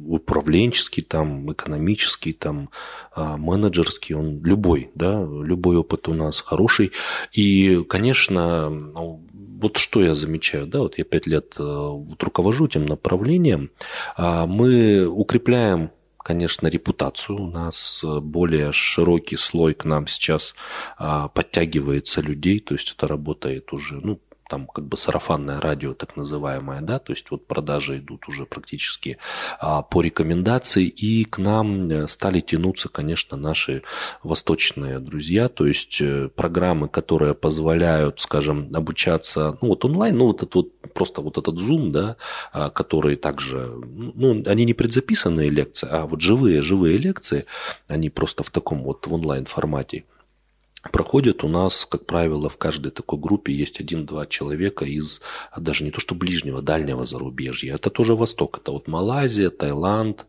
управленческий, 0.07 1.03
там, 1.03 1.51
экономический, 1.51 2.33
там, 2.33 2.69
а, 3.13 3.37
менеджерский, 3.37 4.15
он 4.15 4.43
любой, 4.43 4.91
да, 4.95 5.21
любой 5.21 5.77
опыт 5.77 6.07
у 6.07 6.13
нас 6.13 6.41
хороший. 6.41 6.91
И, 7.31 7.83
конечно, 7.87 8.69
ну, 8.69 9.23
вот 9.33 9.77
что 9.77 10.01
я 10.01 10.15
замечаю, 10.15 10.67
да, 10.67 10.79
вот 10.79 10.97
я 10.97 11.03
пять 11.03 11.27
лет 11.27 11.55
э, 11.59 11.63
вот 11.63 12.21
руковожу 12.21 12.65
этим 12.65 12.85
направлением, 12.85 13.71
а, 14.15 14.45
мы 14.45 15.07
укрепляем 15.07 15.91
конечно, 16.27 16.67
репутацию. 16.67 17.41
У 17.41 17.47
нас 17.47 18.01
э, 18.03 18.19
более 18.19 18.73
широкий 18.73 19.37
слой 19.37 19.73
к 19.73 19.85
нам 19.85 20.07
сейчас 20.07 20.55
а, 20.97 21.29
подтягивается 21.29 22.19
людей, 22.19 22.59
то 22.59 22.73
есть 22.73 22.93
это 22.97 23.07
работает 23.07 23.71
уже, 23.71 24.01
ну, 24.01 24.19
там 24.49 24.67
как 24.67 24.85
бы 24.85 24.97
сарафанное 24.97 25.59
радио 25.59 25.93
так 25.93 26.15
называемое, 26.15 26.81
да, 26.81 26.99
то 26.99 27.13
есть 27.13 27.29
вот 27.31 27.47
продажи 27.47 27.97
идут 27.97 28.27
уже 28.27 28.45
практически 28.45 29.17
а, 29.59 29.81
по 29.81 30.01
рекомендации, 30.01 30.85
и 30.85 31.25
к 31.25 31.37
нам 31.37 31.89
э, 31.89 32.07
стали 32.07 32.39
тянуться, 32.39 32.89
конечно, 32.89 33.37
наши 33.37 33.83
восточные 34.23 34.99
друзья, 34.99 35.49
то 35.49 35.65
есть 35.65 35.99
э, 36.01 36.29
программы, 36.35 36.87
которые 36.87 37.33
позволяют, 37.33 38.19
скажем, 38.21 38.69
обучаться, 38.73 39.57
ну 39.61 39.69
вот 39.69 39.85
онлайн, 39.85 40.17
ну 40.17 40.27
вот 40.27 40.43
это 40.43 40.57
вот 40.59 40.81
просто 40.93 41.21
вот 41.21 41.37
этот 41.37 41.55
Zoom, 41.55 41.91
да, 41.91 42.17
а, 42.53 42.69
который 42.69 43.15
также, 43.15 43.67
ну, 44.15 44.43
они 44.45 44.65
не 44.65 44.73
предзаписанные 44.73 45.49
лекции, 45.49 45.87
а 45.91 46.05
вот 46.05 46.21
живые, 46.21 46.61
живые 46.61 46.97
лекции, 46.97 47.45
они 47.87 48.09
просто 48.09 48.43
в 48.43 48.49
таком 48.49 48.83
вот 48.83 49.05
в 49.07 49.13
онлайн 49.13 49.45
формате 49.45 50.05
проходят 50.91 51.43
у 51.43 51.47
нас, 51.47 51.85
как 51.85 52.05
правило, 52.05 52.49
в 52.49 52.57
каждой 52.57 52.91
такой 52.91 53.19
группе 53.19 53.53
есть 53.53 53.79
один-два 53.79 54.25
человека 54.25 54.85
из 54.85 55.21
даже 55.55 55.83
не 55.83 55.91
то 55.91 55.99
что 55.99 56.15
ближнего, 56.15 56.61
дальнего 56.61 57.05
зарубежья. 57.05 57.75
Это 57.75 57.89
тоже 57.89 58.15
Восток. 58.15 58.59
Это 58.59 58.71
вот 58.71 58.87
Малайзия, 58.87 59.49
Таиланд, 59.49 60.25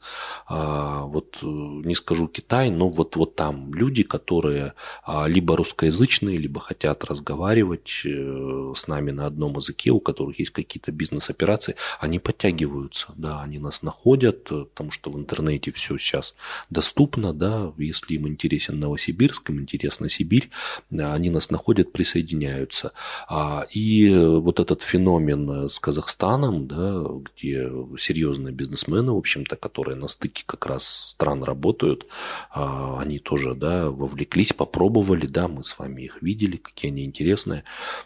а, 0.46 1.04
вот 1.04 1.38
э, 1.42 1.46
не 1.46 1.94
скажу 1.94 2.28
Китай, 2.28 2.70
но 2.70 2.88
вот, 2.88 3.16
вот 3.16 3.36
там 3.36 3.74
люди, 3.74 4.02
которые 4.02 4.74
а, 5.04 5.26
либо 5.26 5.56
русскоязычные, 5.56 6.38
либо 6.38 6.60
хотят 6.60 7.04
разговаривать 7.04 8.02
э, 8.04 8.72
с 8.76 8.86
нами 8.88 9.10
на 9.10 9.26
одном 9.26 9.56
языке, 9.56 9.90
у 9.90 10.00
которых 10.00 10.38
есть 10.38 10.50
какие-то 10.50 10.92
бизнес-операции, 10.92 11.76
они 12.00 12.18
подтягиваются, 12.18 13.12
да, 13.16 13.42
они 13.42 13.58
нас 13.58 13.82
находят, 13.82 14.50
э, 14.50 14.64
потому 14.64 14.90
что 14.90 15.10
в 15.10 15.18
интернете 15.18 15.72
все 15.72 15.98
сейчас 15.98 16.34
доступно, 16.70 17.32
да, 17.32 17.72
если 17.76 18.14
им 18.14 18.28
интересен 18.28 18.78
Новосибирск, 18.78 19.50
им 19.50 19.60
интересна 19.60 20.08
Сибирь, 20.08 20.47
они 20.90 21.30
нас 21.30 21.50
находят, 21.50 21.92
присоединяются. 21.92 22.92
А, 23.28 23.66
и 23.70 24.10
вот 24.14 24.60
этот 24.60 24.82
феномен 24.82 25.68
с 25.68 25.78
Казахстаном, 25.78 26.66
да, 26.66 27.04
где 27.24 27.70
серьезные 27.98 28.52
бизнесмены, 28.52 29.12
в 29.12 29.18
общем-то, 29.18 29.56
которые 29.56 29.96
на 29.96 30.08
стыке 30.08 30.44
как 30.46 30.66
раз 30.66 30.86
стран 30.86 31.42
работают, 31.44 32.06
а, 32.50 32.98
они 33.00 33.18
тоже 33.18 33.54
да, 33.54 33.90
вовлеклись, 33.90 34.52
попробовали, 34.52 35.26
да, 35.26 35.48
мы 35.48 35.64
с 35.64 35.78
вами 35.78 36.02
их 36.02 36.22
видели, 36.22 36.56
какие 36.56 36.90
они 36.90 37.04
интересные. 37.04 37.64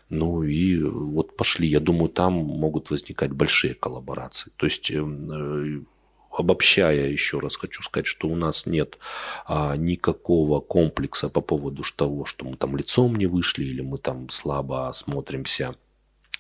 Ну 0.08 0.42
и 0.42 0.82
вот 0.82 1.36
пошли. 1.36 1.68
Я 1.68 1.80
думаю, 1.80 2.08
там 2.08 2.32
могут 2.34 2.90
возникать 2.90 3.32
большие 3.32 3.74
коллаборации. 3.74 4.50
То 4.56 4.66
есть 4.66 4.90
эм, 4.90 5.86
обобщая 6.32 7.08
еще 7.08 7.38
раз 7.38 7.56
хочу 7.56 7.82
сказать, 7.82 8.06
что 8.06 8.28
у 8.28 8.34
нас 8.34 8.66
нет 8.66 8.98
а, 9.46 9.76
никакого 9.76 10.60
комплекса 10.60 11.28
по 11.28 11.40
поводу 11.40 11.84
того, 11.96 12.24
что 12.24 12.46
мы 12.46 12.56
там 12.56 12.76
лицом 12.76 13.16
не 13.16 13.26
вышли 13.26 13.64
или 13.64 13.82
мы 13.82 13.98
там 13.98 14.30
слабо 14.30 14.92
смотримся 14.94 15.74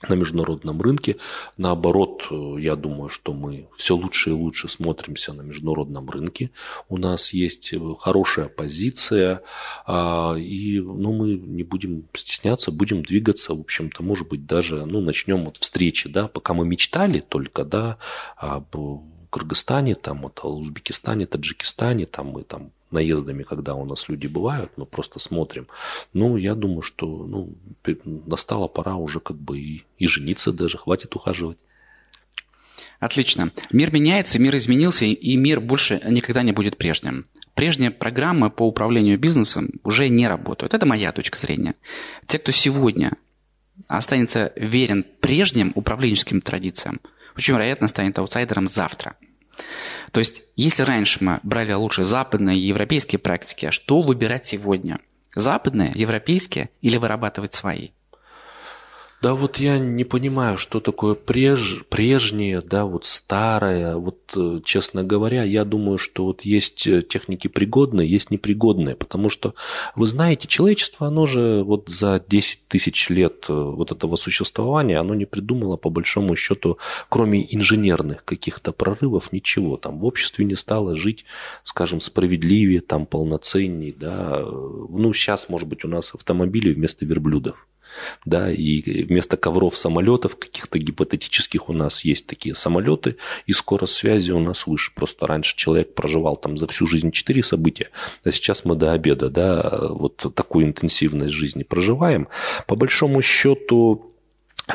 на 0.08 0.14
международном 0.14 0.80
рынке. 0.82 1.16
Наоборот, 1.56 2.26
я 2.58 2.76
думаю, 2.76 3.08
что 3.08 3.32
мы 3.32 3.68
все 3.76 3.94
лучше 3.94 4.30
и 4.30 4.32
лучше 4.32 4.68
смотримся 4.68 5.32
на 5.32 5.42
международном 5.42 6.08
рынке. 6.10 6.50
У 6.88 6.98
нас 6.98 7.32
есть 7.32 7.74
хорошая 8.00 8.48
позиция, 8.48 9.42
а, 9.86 10.34
и 10.36 10.80
ну, 10.80 11.12
мы 11.12 11.34
не 11.34 11.62
будем 11.62 12.08
стесняться, 12.16 12.72
будем 12.72 13.02
двигаться. 13.04 13.54
В 13.54 13.60
общем-то, 13.60 14.02
может 14.02 14.28
быть, 14.28 14.46
даже 14.46 14.86
ну, 14.86 15.00
начнем 15.00 15.44
вот 15.44 15.58
встречи, 15.58 16.08
да, 16.08 16.28
пока 16.28 16.54
мы 16.54 16.66
мечтали 16.66 17.20
только 17.20 17.64
да, 17.64 17.98
об 18.36 18.74
Кыргызстане, 19.32 19.94
там, 19.94 20.20
вот, 20.20 20.40
Узбекистане, 20.44 21.26
Таджикистане, 21.26 22.04
там 22.04 22.26
мы 22.26 22.42
там 22.42 22.70
наездами, 22.90 23.44
когда 23.44 23.74
у 23.74 23.86
нас 23.86 24.10
люди 24.10 24.26
бывают, 24.26 24.72
мы 24.76 24.84
просто 24.84 25.18
смотрим. 25.18 25.68
Ну, 26.12 26.36
я 26.36 26.54
думаю, 26.54 26.82
что 26.82 27.06
ну, 27.06 27.54
настала 28.26 28.68
пора 28.68 28.96
уже 28.96 29.20
как 29.20 29.38
бы 29.38 29.58
и, 29.58 29.84
и 29.96 30.06
жениться 30.06 30.52
даже, 30.52 30.76
хватит 30.76 31.16
ухаживать. 31.16 31.56
Отлично. 33.00 33.52
Мир 33.72 33.90
меняется, 33.90 34.38
мир 34.38 34.54
изменился, 34.56 35.06
и 35.06 35.36
мир 35.36 35.60
больше 35.60 36.02
никогда 36.06 36.42
не 36.42 36.52
будет 36.52 36.76
прежним. 36.76 37.24
Прежние 37.54 37.90
программы 37.90 38.50
по 38.50 38.68
управлению 38.68 39.18
бизнесом 39.18 39.70
уже 39.82 40.10
не 40.10 40.28
работают. 40.28 40.74
Это 40.74 40.84
моя 40.84 41.10
точка 41.12 41.38
зрения. 41.38 41.74
Те, 42.26 42.38
кто 42.38 42.52
сегодня 42.52 43.16
останется 43.88 44.52
верен 44.56 45.06
прежним 45.22 45.72
управленческим 45.74 46.42
традициям– 46.42 47.00
очень 47.36 47.54
вероятно 47.54 47.88
станет 47.88 48.18
аутсайдером 48.18 48.66
завтра. 48.66 49.16
То 50.10 50.20
есть, 50.20 50.42
если 50.56 50.82
раньше 50.82 51.18
мы 51.22 51.40
брали 51.42 51.72
лучше 51.72 52.04
западные 52.04 52.58
и 52.58 52.66
европейские 52.66 53.18
практики, 53.18 53.66
а 53.66 53.72
что 53.72 54.00
выбирать 54.00 54.46
сегодня? 54.46 55.00
Западные, 55.34 55.92
европейские 55.94 56.70
или 56.80 56.96
вырабатывать 56.96 57.54
свои? 57.54 57.90
Да 59.22 59.34
вот 59.36 59.58
я 59.58 59.78
не 59.78 60.02
понимаю, 60.02 60.58
что 60.58 60.80
такое 60.80 61.14
преж, 61.14 61.84
прежнее, 61.88 62.60
да, 62.60 62.84
вот 62.86 63.04
старое. 63.04 63.94
Вот, 63.94 64.32
э, 64.34 64.58
честно 64.64 65.04
говоря, 65.04 65.44
я 65.44 65.64
думаю, 65.64 65.96
что 65.96 66.24
вот 66.24 66.40
есть 66.40 66.88
э, 66.88 67.02
техники 67.02 67.46
пригодные, 67.46 68.10
есть 68.10 68.32
непригодные, 68.32 68.96
потому 68.96 69.30
что, 69.30 69.54
вы 69.94 70.08
знаете, 70.08 70.48
человечество, 70.48 71.06
оно 71.06 71.26
же 71.26 71.62
вот 71.62 71.88
за 71.88 72.20
10 72.26 72.66
тысяч 72.66 73.10
лет 73.10 73.46
э, 73.48 73.52
вот 73.52 73.92
этого 73.92 74.16
существования, 74.16 74.98
оно 74.98 75.14
не 75.14 75.24
придумало, 75.24 75.76
по 75.76 75.88
большому 75.88 76.34
счету, 76.34 76.78
кроме 77.08 77.46
инженерных 77.54 78.24
каких-то 78.24 78.72
прорывов, 78.72 79.32
ничего. 79.32 79.76
Там 79.76 80.00
в 80.00 80.04
обществе 80.04 80.44
не 80.44 80.56
стало 80.56 80.96
жить, 80.96 81.26
скажем, 81.62 82.00
справедливее, 82.00 82.80
там 82.80 83.06
полноценнее, 83.06 83.94
да. 83.96 84.40
Ну, 84.42 85.12
сейчас, 85.12 85.48
может 85.48 85.68
быть, 85.68 85.84
у 85.84 85.88
нас 85.88 86.12
автомобили 86.12 86.72
вместо 86.72 87.06
верблюдов 87.06 87.68
да, 88.24 88.50
и 88.50 89.04
вместо 89.04 89.36
ковров 89.36 89.76
самолетов 89.76 90.36
каких-то 90.36 90.78
гипотетических 90.78 91.68
у 91.68 91.72
нас 91.72 92.04
есть 92.04 92.26
такие 92.26 92.54
самолеты, 92.54 93.16
и 93.46 93.52
скорость 93.52 93.94
связи 93.94 94.30
у 94.32 94.40
нас 94.40 94.66
выше. 94.66 94.92
Просто 94.94 95.26
раньше 95.26 95.56
человек 95.56 95.94
проживал 95.94 96.36
там 96.36 96.56
за 96.56 96.66
всю 96.68 96.86
жизнь 96.86 97.10
четыре 97.10 97.42
события, 97.42 97.90
а 98.24 98.30
сейчас 98.30 98.64
мы 98.64 98.74
до 98.74 98.92
обеда, 98.92 99.28
да, 99.30 99.88
вот 99.90 100.34
такую 100.34 100.66
интенсивность 100.66 101.32
жизни 101.32 101.62
проживаем. 101.62 102.28
По 102.66 102.76
большому 102.76 103.22
счету, 103.22 104.11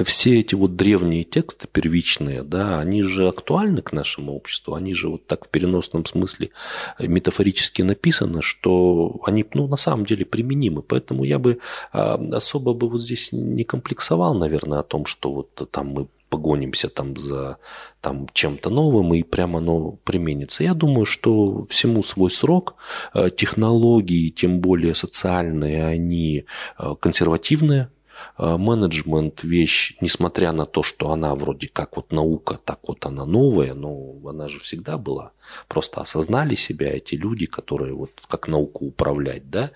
все 0.03 0.39
эти 0.39 0.55
вот 0.55 0.75
древние 0.75 1.23
тексты 1.23 1.67
первичные, 1.67 2.43
да, 2.43 2.79
они 2.79 3.03
же 3.03 3.27
актуальны 3.27 3.81
к 3.81 3.93
нашему 3.93 4.33
обществу, 4.33 4.75
они 4.75 4.93
же 4.93 5.09
вот 5.09 5.27
так 5.27 5.45
в 5.45 5.49
переносном 5.49 6.05
смысле 6.05 6.49
метафорически 6.99 7.81
написаны, 7.81 8.41
что 8.41 9.19
они, 9.23 9.45
ну, 9.53 9.67
на 9.67 9.77
самом 9.77 10.05
деле 10.05 10.25
применимы. 10.25 10.81
Поэтому 10.81 11.23
я 11.23 11.39
бы 11.39 11.59
а, 11.93 12.15
особо 12.33 12.73
бы 12.73 12.89
вот 12.89 13.01
здесь 13.01 13.31
не 13.31 13.63
комплексовал, 13.63 14.35
наверное, 14.35 14.79
о 14.79 14.83
том, 14.83 15.05
что 15.05 15.31
вот 15.31 15.71
там 15.71 15.87
мы 15.87 16.07
погонимся 16.29 16.89
там 16.89 17.15
за 17.15 17.57
там, 18.01 18.27
чем-то 18.33 18.69
новым 18.69 19.13
и 19.13 19.23
прямо 19.23 19.59
оно 19.59 19.91
применится. 20.03 20.63
Я 20.63 20.73
думаю, 20.73 21.05
что 21.05 21.65
всему 21.69 22.03
свой 22.03 22.29
срок. 22.29 22.75
Технологии, 23.37 24.29
тем 24.29 24.59
более 24.59 24.93
социальные, 24.93 25.85
они 25.85 26.45
консервативные, 26.99 27.83
Э, 27.83 27.96
менеджмент 28.37 29.43
вещь, 29.43 29.95
несмотря 30.01 30.51
на 30.51 30.65
то, 30.65 30.83
что 30.83 31.11
она 31.11 31.35
вроде 31.35 31.67
как 31.67 31.97
вот 31.97 32.11
наука, 32.11 32.59
так 32.63 32.79
вот 32.87 33.05
она 33.05 33.25
новая, 33.25 33.73
но 33.73 34.15
она 34.27 34.49
же 34.49 34.59
всегда 34.59 34.97
была. 34.97 35.31
Просто 35.67 36.01
осознали 36.01 36.55
себя 36.55 36.95
эти 36.95 37.15
люди, 37.15 37.45
которые 37.45 37.93
вот 37.93 38.11
как 38.27 38.47
науку 38.47 38.85
управлять, 38.85 39.49
да, 39.49 39.71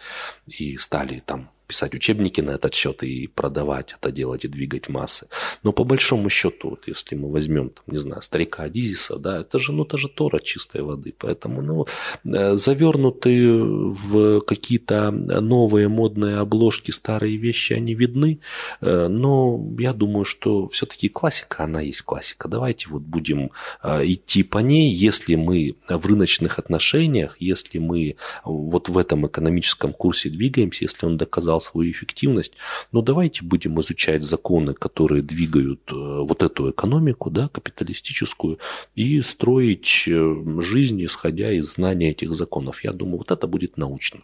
и 0.47 0.77
стали 0.77 1.21
там 1.25 1.49
писать 1.71 1.95
учебники 1.95 2.41
на 2.41 2.51
этот 2.51 2.73
счет 2.73 3.01
и 3.01 3.27
продавать 3.27 3.95
это 3.97 4.11
делать 4.11 4.43
и 4.43 4.49
двигать 4.49 4.89
массы. 4.89 5.27
Но 5.63 5.71
по 5.71 5.85
большому 5.85 6.29
счету, 6.29 6.71
вот 6.71 6.87
если 6.87 7.15
мы 7.15 7.31
возьмем, 7.31 7.69
там, 7.69 7.85
не 7.87 7.97
знаю, 7.97 8.21
старика 8.21 8.63
Адизиса, 8.63 9.15
да, 9.15 9.39
это 9.39 9.57
же, 9.57 9.71
ну, 9.71 9.85
это 9.85 9.97
же 9.97 10.09
Тора 10.09 10.39
чистой 10.39 10.81
воды. 10.81 11.13
Поэтому, 11.17 11.61
ну, 11.61 11.85
э, 12.25 12.57
завернутые 12.57 13.63
в 13.63 14.41
какие-то 14.41 15.11
новые 15.11 15.87
модные 15.87 16.39
обложки 16.39 16.91
старые 16.91 17.37
вещи, 17.37 17.71
они 17.71 17.95
видны. 17.95 18.39
Э, 18.81 19.07
но 19.07 19.57
я 19.79 19.93
думаю, 19.93 20.25
что 20.25 20.67
все-таки 20.67 21.07
классика, 21.07 21.63
она 21.63 21.79
есть 21.79 22.01
классика. 22.01 22.49
Давайте 22.49 22.89
вот 22.89 23.03
будем 23.03 23.51
э, 23.81 24.05
идти 24.05 24.43
по 24.43 24.57
ней, 24.57 24.91
если 24.91 25.35
мы 25.35 25.75
в 25.87 26.05
рыночных 26.05 26.59
отношениях, 26.59 27.37
если 27.39 27.79
мы 27.79 28.17
вот 28.43 28.89
в 28.89 28.97
этом 28.97 29.25
экономическом 29.25 29.93
курсе 29.93 30.29
двигаемся, 30.29 30.83
если 30.83 31.05
он 31.05 31.17
доказал 31.17 31.60
свою 31.61 31.91
эффективность, 31.91 32.53
но 32.91 33.01
давайте 33.01 33.43
будем 33.43 33.79
изучать 33.79 34.23
законы, 34.23 34.73
которые 34.73 35.21
двигают 35.21 35.81
э, 35.91 35.95
вот 35.95 36.43
эту 36.43 36.71
экономику, 36.71 37.29
да, 37.29 37.47
капиталистическую, 37.47 38.59
и 38.95 39.21
строить 39.21 40.03
э, 40.07 40.35
жизнь, 40.59 41.03
исходя 41.05 41.51
из 41.51 41.73
знания 41.73 42.11
этих 42.11 42.35
законов. 42.35 42.83
Я 42.83 42.91
думаю, 42.91 43.19
вот 43.19 43.31
это 43.31 43.47
будет 43.47 43.77
научно. 43.77 44.21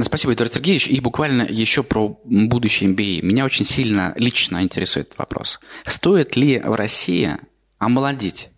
Спасибо, 0.00 0.32
Эдуард 0.32 0.52
Сергеевич. 0.54 0.88
И 0.88 1.00
буквально 1.00 1.42
еще 1.42 1.82
про 1.82 2.18
будущее 2.24 2.90
MBA. 2.90 3.20
Меня 3.22 3.44
очень 3.44 3.64
сильно 3.64 4.14
лично 4.16 4.62
интересует 4.62 5.08
этот 5.08 5.18
вопрос. 5.18 5.60
Стоит 5.84 6.34
ли 6.34 6.58
в 6.58 6.74
России 6.74 7.36
омолодить, 7.78 8.48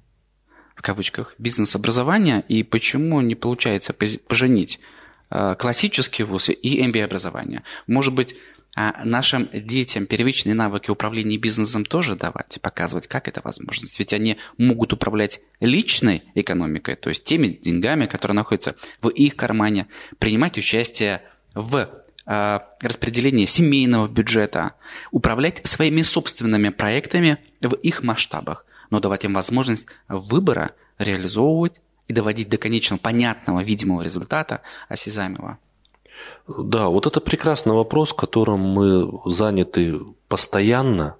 в 0.77 0.83
кавычках, 0.83 1.35
бизнес-образование, 1.39 2.45
и 2.47 2.63
почему 2.63 3.21
не 3.21 3.35
получается 3.35 3.93
поженить 3.93 4.79
Э, 5.35 5.57
классические 5.59 6.27
вузы 6.27 6.53
и 6.53 6.81
MBA-образование. 6.81 7.65
Может 7.89 8.15
быть, 8.15 8.37
а 8.77 9.05
нашим 9.05 9.49
детям 9.53 10.07
первичные 10.07 10.55
навыки 10.55 10.91
управления 10.91 11.39
бизнесом 11.39 11.85
тоже 11.85 12.15
давать, 12.15 12.59
показывать, 12.61 13.09
как 13.09 13.27
это 13.27 13.41
возможно. 13.43 13.89
Ведь 13.99 14.13
они 14.13 14.37
могут 14.59 14.93
управлять 14.93 15.41
личной 15.61 16.23
экономикой, 16.37 16.95
то 16.95 17.09
есть 17.09 17.25
теми 17.25 17.49
деньгами, 17.49 18.07
которые 18.07 18.37
находятся 18.37 18.77
в 19.01 19.09
их 19.09 19.35
кармане, 19.35 19.89
принимать 20.21 20.57
участие 20.57 21.23
в 21.53 21.89
э, 22.27 22.59
распределении 22.81 23.47
семейного 23.47 24.07
бюджета, 24.07 24.75
управлять 25.11 25.67
своими 25.67 26.03
собственными 26.03 26.69
проектами 26.69 27.39
в 27.61 27.75
их 27.75 28.05
масштабах, 28.05 28.67
но 28.91 29.01
давать 29.01 29.25
им 29.25 29.35
возможность 29.35 29.89
выбора 30.09 30.73
реализовывать 30.99 31.81
и 32.09 32.13
доводить 32.13 32.49
до 32.49 32.59
конечного 32.59 33.01
понятного, 33.01 33.63
видимого 33.63 34.03
результата, 34.03 34.61
осязаемого? 34.89 35.59
Да, 36.47 36.89
вот 36.89 37.07
это 37.07 37.21
прекрасный 37.21 37.73
вопрос, 37.73 38.13
которым 38.13 38.61
мы 38.61 39.21
заняты 39.25 39.99
постоянно, 40.29 41.17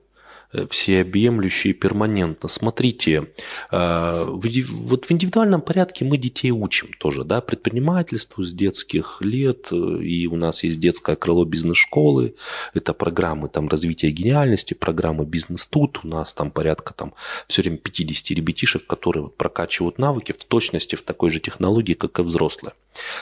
Э, 0.55 0.67
всеобъемлюще 0.71 1.71
и 1.71 1.73
перманентно. 1.73 2.49
Смотрите, 2.49 3.29
э, 3.73 4.25
вот 4.25 5.05
в 5.05 5.13
индивидуальном 5.13 5.61
порядке 5.61 6.05
мы 6.05 6.17
детей 6.17 6.53
учим 6.53 6.91
тоже, 6.99 7.25
да, 7.25 7.41
предпринимательству 7.41 8.45
с 8.45 8.53
детских 8.53 9.19
лет, 9.21 9.69
э, 9.73 9.77
и 10.03 10.29
у 10.29 10.37
нас 10.37 10.63
есть 10.63 10.79
детское 10.79 11.17
крыло 11.17 11.45
бизнес-школы, 11.45 12.35
это 12.73 12.95
программы 12.95 13.49
там 13.49 13.69
развития 13.69 14.11
гениальности, 14.11 14.75
программы 14.75 15.25
бизнес-тут, 15.25 16.01
у 16.05 16.09
нас 16.09 16.33
там 16.33 16.53
порядка 16.53 16.95
там 16.95 17.15
все 17.49 17.63
время 17.63 17.79
50 17.79 18.31
ребятишек, 18.31 18.87
которые 18.87 19.25
вот 19.25 19.37
прокачивают 19.37 19.99
навыки 19.99 20.33
в 20.33 20.45
точности 20.45 20.95
в 20.95 21.03
такой 21.03 21.31
же 21.31 21.41
технологии, 21.41 21.95
как 21.95 22.21
и 22.21 22.23
взрослые. 22.23 22.75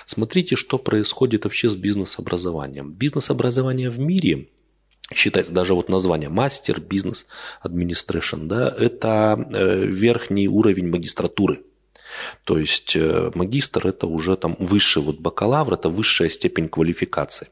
Смотрите, 0.05 0.57
что 0.57 0.77
происходит 0.77 1.45
вообще 1.45 1.71
с 1.71 1.77
бизнес-образованием. 1.77 2.93
Бизнес-образование 2.93 3.89
в 3.89 3.99
мире– 3.99 4.49
считается 5.15 5.53
даже 5.53 5.75
вот 5.75 5.89
название 5.89 6.29
мастер 6.29 6.81
бизнес 6.81 7.27
администрейшн, 7.61 8.47
да, 8.47 8.69
это 8.69 9.37
э, 9.53 9.85
верхний 9.85 10.49
уровень 10.49 10.89
магистратуры. 10.89 11.61
То 12.45 12.59
есть 12.59 12.97
э, 12.97 13.31
магистр 13.35 13.87
это 13.87 14.07
уже 14.07 14.37
там 14.37 14.57
высший 14.59 15.03
вот 15.03 15.19
бакалавр, 15.19 15.75
это 15.75 15.89
высшая 15.89 16.29
степень 16.29 16.69
квалификации. 16.69 17.49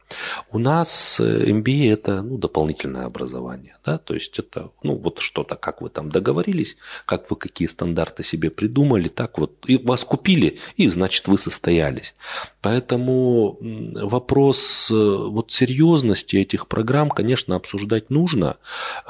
У 0.50 0.58
нас 0.58 1.20
MBA 1.20 1.88
э, 1.88 1.92
это 1.92 2.22
ну, 2.22 2.38
дополнительное 2.38 3.04
образование. 3.04 3.76
Да? 3.84 3.98
То 3.98 4.14
есть 4.14 4.38
это 4.38 4.70
ну, 4.82 4.94
вот 4.96 5.20
что-то, 5.20 5.56
как 5.56 5.82
вы 5.82 5.88
там 5.88 6.10
договорились, 6.10 6.76
как 7.06 7.30
вы 7.30 7.36
какие 7.36 7.68
стандарты 7.68 8.22
себе 8.22 8.50
придумали, 8.50 9.08
так 9.08 9.38
вот 9.38 9.52
и 9.66 9.76
вас 9.76 10.04
купили, 10.04 10.58
и 10.76 10.88
значит 10.88 11.28
вы 11.28 11.38
состоялись. 11.38 12.14
Поэтому 12.62 13.58
вопрос 13.60 14.90
э, 14.90 14.94
вот 14.94 15.52
серьезности 15.52 16.36
этих 16.36 16.66
программ, 16.66 17.10
конечно, 17.10 17.56
обсуждать 17.56 18.10
нужно. 18.10 18.56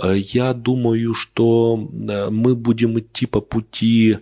Я 0.02 0.52
думаю, 0.54 1.14
что 1.14 1.76
мы 1.76 2.54
будем 2.54 2.98
идти 2.98 3.26
по 3.26 3.40
пути 3.40 4.18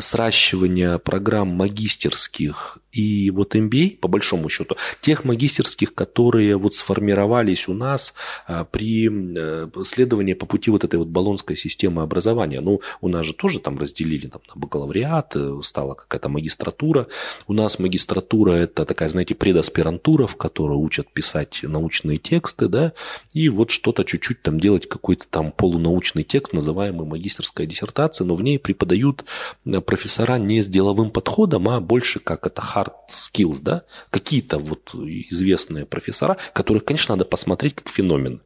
сращивания 0.00 0.91
программ 0.98 1.48
магистерских 1.48 2.78
и 2.92 3.30
вот 3.30 3.54
MBA, 3.54 3.98
по 3.98 4.08
большому 4.08 4.48
счету, 4.48 4.76
тех 5.00 5.24
магистерских, 5.24 5.94
которые 5.94 6.56
вот 6.56 6.74
сформировались 6.74 7.66
у 7.68 7.74
нас 7.74 8.14
а, 8.46 8.64
при 8.64 9.08
э, 9.10 9.68
следовании 9.84 10.34
по 10.34 10.46
пути 10.46 10.70
вот 10.70 10.84
этой 10.84 10.96
вот 10.96 11.08
баллонской 11.08 11.56
системы 11.56 12.02
образования. 12.02 12.60
Ну, 12.60 12.80
у 13.00 13.08
нас 13.08 13.24
же 13.24 13.32
тоже 13.32 13.60
там 13.60 13.78
разделили 13.78 14.26
там, 14.26 14.42
на 14.48 14.60
бакалавриат, 14.60 15.36
э, 15.36 15.60
стала 15.62 15.94
какая-то 15.94 16.28
магистратура. 16.28 17.06
У 17.46 17.54
нас 17.54 17.78
магистратура– 17.78 18.52
это 18.52 18.84
такая, 18.84 19.08
знаете, 19.08 19.34
предаспирантура, 19.34 20.26
в 20.26 20.36
которой 20.36 20.76
учат 20.76 21.10
писать 21.10 21.60
научные 21.62 22.18
тексты, 22.18 22.68
да, 22.68 22.92
и 23.32 23.48
вот 23.48 23.70
что-то 23.70 24.04
чуть-чуть 24.04 24.42
там 24.42 24.60
делать, 24.60 24.86
какой-то 24.86 25.26
там 25.28 25.52
полунаучный 25.52 26.24
текст, 26.24 26.52
называемый 26.52 27.06
магистерская 27.06 27.66
диссертация, 27.66 28.26
но 28.26 28.34
в 28.34 28.42
ней 28.42 28.58
преподают 28.58 29.24
э, 29.64 29.80
профессора 29.80 30.36
не 30.36 30.60
с 30.60 30.66
деловым 30.68 31.10
подходом, 31.10 31.70
а 31.70 31.80
больше 31.80 32.20
как 32.20 32.46
это 32.46 32.60
hard 32.82 32.92
skills, 33.08 33.58
да, 33.60 33.82
какие-то 34.10 34.58
вот 34.58 34.94
известные 34.94 35.86
профессора, 35.86 36.36
которых, 36.52 36.84
конечно, 36.84 37.14
надо 37.14 37.24
посмотреть 37.24 37.74
как 37.74 37.88
феномен. 37.88 38.40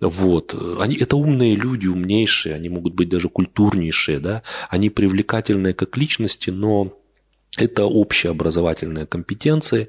Вот. 0.00 0.54
Они, 0.80 0.96
это 0.96 1.16
умные 1.16 1.54
люди, 1.54 1.86
умнейшие, 1.86 2.54
они 2.54 2.68
могут 2.68 2.94
быть 2.94 3.08
даже 3.08 3.28
культурнейшие, 3.28 4.18
да, 4.18 4.42
они 4.70 4.90
привлекательные 4.90 5.74
как 5.74 5.96
личности, 5.96 6.50
но 6.50 6.98
это 7.58 7.84
общие 7.84 8.30
образовательные 8.30 9.04
компетенции, 9.06 9.88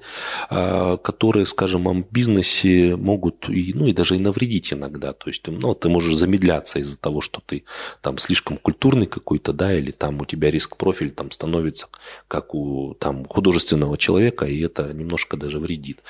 а, 0.49 0.97
которые, 0.97 1.45
скажем, 1.45 1.85
в 2.03 2.11
бизнесе 2.11 2.97
могут 2.97 3.49
и, 3.49 3.73
ну, 3.73 3.87
и 3.87 3.93
даже 3.93 4.15
и 4.15 4.19
навредить 4.19 4.73
иногда. 4.73 5.13
То 5.13 5.29
есть 5.29 5.47
ну, 5.47 5.73
ты 5.73 5.87
можешь 5.87 6.15
замедляться 6.15 6.79
из-за 6.79 6.97
того, 6.97 7.21
что 7.21 7.41
ты 7.45 7.63
там 8.01 8.17
слишком 8.17 8.57
культурный 8.57 9.05
какой-то, 9.05 9.53
да, 9.53 9.73
или 9.73 9.91
там 9.91 10.19
у 10.19 10.25
тебя 10.25 10.51
риск-профиль 10.51 11.11
там 11.11 11.31
становится 11.31 11.87
как 12.27 12.53
у 12.53 12.95
там, 12.99 13.25
художественного 13.25 13.97
человека, 13.97 14.45
и 14.45 14.59
это 14.59 14.93
немножко 14.93 15.37
даже 15.37 15.59
вредит. 15.59 16.03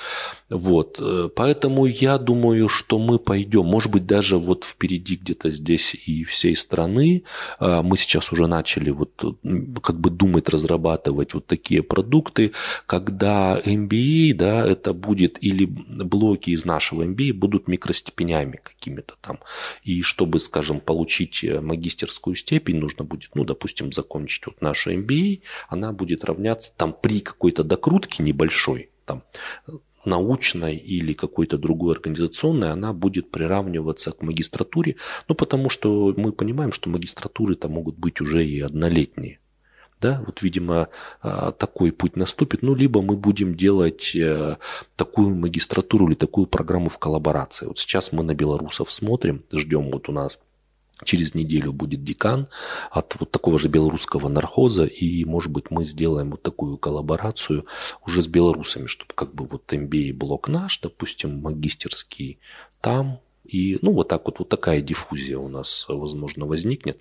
Вот. 0.50 1.00
Поэтому 1.36 1.86
я 1.86 2.18
думаю, 2.18 2.68
что 2.68 2.98
мы 2.98 3.20
пойдем, 3.20 3.64
может 3.64 3.92
быть, 3.92 4.06
даже 4.06 4.38
вот 4.38 4.64
впереди 4.64 5.14
где-то 5.14 5.50
здесь 5.50 5.94
и 5.94 6.24
всей 6.24 6.56
страны. 6.56 7.22
А, 7.60 7.82
мы 7.82 7.96
сейчас 7.96 8.32
уже 8.32 8.48
начали 8.48 8.90
вот 8.90 9.36
как 9.82 10.00
бы 10.00 10.10
думать, 10.10 10.48
разрабатывать 10.48 11.34
вот 11.34 11.43
вот 11.44 11.46
такие 11.46 11.82
продукты, 11.82 12.52
когда 12.86 13.60
MBA, 13.64 14.34
да, 14.34 14.66
это 14.66 14.92
будет 14.92 15.42
или 15.42 15.66
блоки 15.66 16.50
из 16.50 16.64
нашего 16.64 17.02
MBA 17.04 17.32
будут 17.32 17.68
микростепенями 17.68 18.60
какими-то 18.62 19.14
там. 19.20 19.38
И 19.82 20.02
чтобы, 20.02 20.40
скажем, 20.40 20.80
получить 20.80 21.44
э, 21.44 21.60
магистерскую 21.60 22.36
степень, 22.36 22.76
нужно 22.76 23.04
будет, 23.04 23.30
ну, 23.34 23.44
допустим, 23.44 23.92
закончить 23.92 24.46
вот 24.46 24.60
нашу 24.62 24.92
MBA, 24.92 25.40
она 25.68 25.92
будет 25.92 26.24
равняться 26.24 26.72
там 26.76 26.92
при 26.92 27.20
какой-то 27.20 27.64
докрутке 27.64 28.22
небольшой, 28.22 28.90
там, 29.04 29.22
научной 30.04 30.76
или 30.76 31.14
какой-то 31.14 31.56
другой 31.56 31.94
организационной, 31.94 32.72
она 32.72 32.92
будет 32.92 33.30
приравниваться 33.30 34.12
к 34.12 34.22
магистратуре, 34.22 34.96
ну, 35.28 35.34
потому 35.34 35.70
что 35.70 36.12
мы 36.16 36.32
понимаем, 36.32 36.72
что 36.72 36.90
магистратуры 36.90 37.54
там 37.54 37.72
могут 37.72 37.96
быть 37.96 38.20
уже 38.20 38.44
и 38.44 38.60
однолетние 38.60 39.38
да, 40.04 40.22
вот, 40.26 40.42
видимо, 40.42 40.88
а, 41.22 41.50
такой 41.52 41.90
путь 41.90 42.14
наступит, 42.14 42.60
ну, 42.60 42.74
либо 42.74 43.00
мы 43.00 43.16
будем 43.16 43.54
делать 43.54 44.14
э, 44.14 44.56
такую 44.96 45.34
магистратуру 45.34 46.08
или 46.08 46.14
такую 46.14 46.46
программу 46.46 46.90
в 46.90 46.98
коллаборации. 46.98 47.64
Вот 47.64 47.78
сейчас 47.78 48.12
мы 48.12 48.22
на 48.22 48.34
белорусов 48.34 48.92
смотрим, 48.92 49.44
ждем 49.50 49.90
вот 49.90 50.10
у 50.10 50.12
нас 50.12 50.38
Через 51.02 51.34
неделю 51.34 51.72
будет 51.72 52.04
декан 52.04 52.46
от 52.92 53.16
вот 53.18 53.30
такого 53.30 53.58
же 53.58 53.68
белорусского 53.68 54.28
нархоза, 54.28 54.84
и, 54.84 55.24
может 55.24 55.50
быть, 55.50 55.70
мы 55.70 55.84
сделаем 55.84 56.30
вот 56.30 56.42
такую 56.42 56.78
коллаборацию 56.78 57.66
уже 58.06 58.22
с 58.22 58.28
белорусами, 58.28 58.86
чтобы 58.86 59.12
как 59.14 59.34
бы 59.34 59.44
вот 59.44 59.72
MBA 59.72 60.12
блок 60.12 60.48
наш, 60.48 60.78
допустим, 60.78 61.40
магистерский, 61.40 62.38
там, 62.80 63.20
и, 63.44 63.78
ну, 63.82 63.92
вот 63.92 64.08
так 64.08 64.26
вот, 64.26 64.38
вот 64.38 64.48
такая 64.48 64.80
диффузия 64.80 65.38
у 65.38 65.48
нас, 65.48 65.84
возможно, 65.88 66.46
возникнет. 66.46 66.98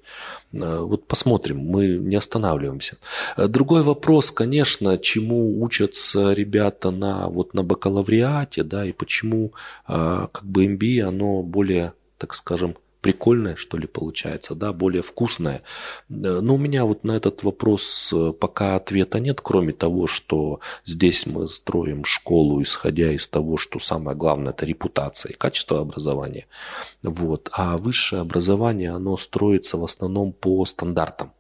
Э, 0.52 0.80
вот 0.82 1.08
посмотрим, 1.08 1.60
мы 1.60 1.88
не 1.88 2.16
останавливаемся. 2.18 2.98
Э, 3.38 3.48
другой 3.48 3.84
вопрос, 3.84 4.32
конечно, 4.32 4.98
чему 4.98 5.62
учатся 5.64 6.34
ребята 6.34 6.92
на, 6.92 7.28
вот 7.30 7.54
на 7.54 7.64
бакалавриате, 7.64 8.64
да, 8.64 8.86
и 8.86 8.92
почему 8.92 9.54
э, 9.88 10.28
как 10.32 10.44
бы 10.44 10.66
MBA, 10.66 11.02
оно 11.02 11.44
более, 11.44 11.94
так 12.18 12.34
скажем, 12.34 12.76
прикольное, 13.04 13.58
что 13.58 13.78
ли, 13.78 13.86
получается, 13.86 14.56
да, 14.56 14.72
более 14.72 15.04
вкусное. 15.04 15.62
Но 16.08 16.56
у 16.56 16.58
меня 16.58 16.86
вот 16.86 17.04
на 17.04 17.12
этот 17.12 17.44
вопрос 17.44 18.12
э, 18.14 18.32
пока 18.32 18.76
ответа 18.76 19.20
нет, 19.20 19.42
кроме 19.42 19.74
того, 19.74 20.08
что 20.08 20.62
здесь 20.86 21.28
мы 21.28 21.50
строим 21.50 22.06
школу, 22.06 22.64
исходя 22.64 23.12
из 23.12 23.28
того, 23.28 23.58
что 23.58 23.80
самое 23.80 24.18
главное– 24.18 24.54
это 24.54 24.66
репутация 24.66 25.34
и 25.34 25.36
качество 25.36 25.82
образования. 25.82 26.48
Вот. 27.04 27.50
А 27.52 27.78
высшее 27.78 28.22
образование, 28.22 28.92
оно 28.92 29.18
строится 29.18 29.78
в 29.78 29.84
основном 29.84 30.32
по 30.32 30.66
стандартам. 30.66 31.34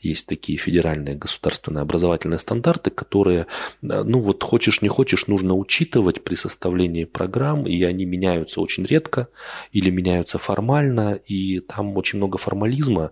Есть 0.00 0.26
такие 0.26 0.58
федеральные 0.58 1.16
государственные 1.16 1.82
образовательные 1.82 2.38
стандарты, 2.38 2.90
которые, 2.90 3.46
э, 3.82 4.02
ну 4.04 4.20
вот 4.20 4.42
хочешь 4.42 4.82
не 4.82 4.88
хочешь, 4.88 5.26
нужно 5.26 5.54
учитывать 5.54 6.22
при 6.22 6.34
составлении 6.34 7.04
программ, 7.04 7.66
и 7.66 7.82
они 7.82 8.04
меняются 8.04 8.60
очень 8.60 8.84
редко 8.84 9.28
или 9.72 9.90
меняются 9.90 10.38
формально, 10.38 11.14
и 11.14 11.60
там 11.60 11.96
очень 11.96 12.18
много 12.18 12.38
формализма 12.38 13.10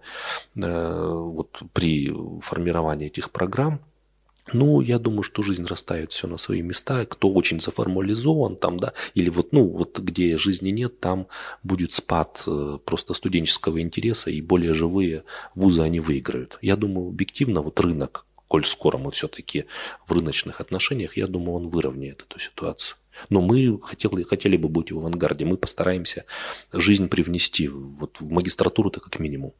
э, 0.56 1.08
вот 1.12 1.62
при 1.72 2.12
формировании 2.40 3.06
этих 3.06 3.30
программ. 3.30 3.80
Ну, 4.52 4.80
я 4.80 4.98
думаю, 4.98 5.22
что 5.22 5.42
жизнь 5.42 5.64
расставит 5.66 6.10
все 6.12 6.26
на 6.26 6.36
свои 6.36 6.62
места. 6.62 7.06
Кто 7.06 7.32
очень 7.32 7.60
заформализован 7.60 8.56
там, 8.56 8.78
да, 8.80 8.92
или 9.14 9.30
вот, 9.30 9.52
ну, 9.52 9.68
вот 9.68 9.98
где 10.00 10.36
жизни 10.36 10.70
нет, 10.70 10.98
там 11.00 11.28
будет 11.62 11.92
спад 11.92 12.42
э, 12.46 12.78
просто 12.84 13.14
студенческого 13.14 13.80
интереса, 13.80 14.30
и 14.30 14.40
более 14.40 14.74
живые 14.74 15.24
вузы 15.54 15.82
они 15.82 16.00
выиграют. 16.00 16.58
Я 16.60 16.76
думаю, 16.76 17.08
объективно 17.08 17.62
вот 17.62 17.78
рынок, 17.80 18.26
коль 18.48 18.64
скоро 18.66 18.98
мы 18.98 19.12
все-таки 19.12 19.66
в 20.06 20.12
рыночных 20.12 20.60
отношениях, 20.60 21.16
я 21.16 21.28
думаю, 21.28 21.54
он 21.54 21.68
выровняет 21.68 22.22
эту 22.28 22.40
ситуацию. 22.40 22.96
Но 23.30 23.40
мы 23.40 23.78
хотели, 23.80 24.22
хотели 24.22 24.56
бы 24.56 24.68
быть 24.68 24.90
в 24.90 24.98
авангарде. 24.98 25.44
Мы 25.44 25.56
постараемся 25.56 26.24
жизнь 26.72 27.08
привнести 27.08 27.68
вот 27.68 28.20
в 28.20 28.30
магистратуру-то 28.30 29.00
как 29.00 29.18
минимум. 29.18 29.52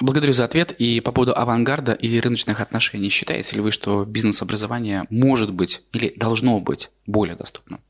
Благодарю 0.00 0.32
за 0.32 0.44
ответ. 0.44 0.72
И 0.72 1.00
по 1.00 1.12
поводу 1.12 1.34
авангарда 1.34 1.92
и 1.92 2.18
рыночных 2.20 2.60
отношений, 2.60 3.10
считаете 3.10 3.56
ли 3.56 3.62
вы, 3.62 3.70
что 3.70 4.04
бизнес-образование 4.04 5.04
может 5.10 5.52
быть 5.52 5.82
или 5.92 6.12
должно 6.16 6.58
быть 6.60 6.90
более 7.06 7.36
доступным? 7.36 7.80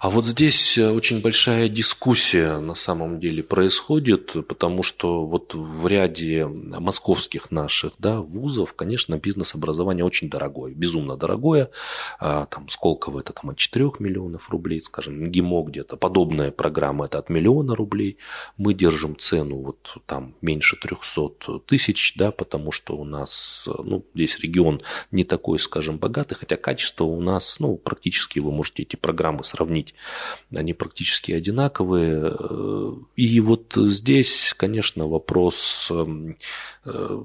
А 0.00 0.08
вот 0.08 0.24
здесь 0.24 0.78
э, 0.78 0.90
очень 0.90 1.20
большая 1.20 1.68
дискуссия 1.68 2.58
на 2.58 2.74
самом 2.74 3.20
деле 3.20 3.42
происходит, 3.42 4.34
потому 4.48 4.82
что 4.82 5.26
вот 5.26 5.52
в 5.52 5.86
ряде 5.86 6.46
московских 6.46 7.50
наших 7.50 7.92
да, 7.98 8.22
вузов, 8.22 8.72
конечно, 8.72 9.18
бизнес-образование 9.18 10.02
очень 10.02 10.30
дорогое, 10.30 10.72
безумно 10.72 11.18
дорогое. 11.18 11.68
А, 12.18 12.46
там 12.46 12.70
Сколково 12.70 13.20
это 13.20 13.34
там, 13.34 13.50
от 13.50 13.58
4 13.58 13.90
миллионов 13.98 14.48
рублей, 14.48 14.80
скажем, 14.80 15.30
ГИМО 15.30 15.64
где-то, 15.64 15.98
подобная 15.98 16.50
программа 16.50 17.04
это 17.04 17.18
от 17.18 17.28
миллиона 17.28 17.76
рублей. 17.76 18.16
Мы 18.56 18.72
держим 18.72 19.18
цену 19.18 19.56
вот 19.56 19.98
там 20.06 20.34
меньше 20.40 20.76
300 20.80 21.58
тысяч, 21.66 22.14
да, 22.16 22.30
потому 22.30 22.72
что 22.72 22.96
у 22.96 23.04
нас, 23.04 23.68
ну, 23.84 24.06
здесь 24.14 24.38
регион 24.38 24.80
не 25.10 25.24
такой, 25.24 25.58
скажем, 25.58 25.98
богатый, 25.98 26.36
хотя 26.36 26.56
качество 26.56 27.04
у 27.04 27.20
нас, 27.20 27.60
ну, 27.60 27.76
практически 27.76 28.38
вы 28.38 28.50
можете 28.50 28.84
эти 28.84 28.96
программы 28.96 29.44
сравнить 29.44 29.89
сравнить, 29.90 29.94
они 30.54 30.74
практически 30.74 31.32
одинаковые. 31.32 32.36
И 33.16 33.40
вот 33.40 33.74
здесь, 33.76 34.54
конечно, 34.56 35.06
вопрос 35.06 35.88
эм, 35.90 36.36
э, 36.84 37.22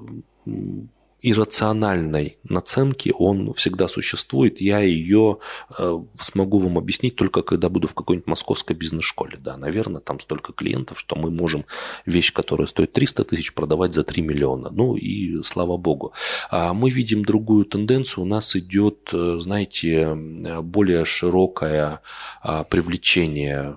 иррациональной 1.30 2.38
наценки, 2.44 3.12
он 3.16 3.52
всегда 3.54 3.88
существует. 3.88 4.60
Я 4.60 4.80
ее 4.80 5.38
э, 5.78 5.98
смогу 6.20 6.58
вам 6.58 6.78
объяснить 6.78 7.16
только 7.16 7.42
когда 7.42 7.68
буду 7.68 7.88
в 7.88 7.94
какой-нибудь 7.94 8.28
московской 8.28 8.76
бизнес-школе. 8.76 9.38
Да, 9.40 9.56
наверное, 9.56 10.00
там 10.00 10.20
столько 10.20 10.52
клиентов, 10.52 11.00
что 11.00 11.16
мы 11.16 11.30
можем 11.30 11.64
вещь, 12.04 12.32
которая 12.32 12.68
стоит 12.68 12.92
300 12.92 13.24
тысяч, 13.24 13.54
продавать 13.54 13.94
за 13.94 14.04
3 14.04 14.22
миллиона. 14.22 14.70
Ну 14.70 14.96
и 14.96 15.42
слава 15.42 15.76
богу. 15.76 16.12
А 16.50 16.72
мы 16.72 16.90
видим 16.90 17.24
другую 17.24 17.64
тенденцию. 17.64 18.24
У 18.24 18.26
нас 18.26 18.54
идет, 18.54 19.10
э, 19.12 19.38
знаете, 19.40 20.14
более 20.62 21.04
широкое 21.04 22.00
а, 22.42 22.64
привлечение 22.64 23.76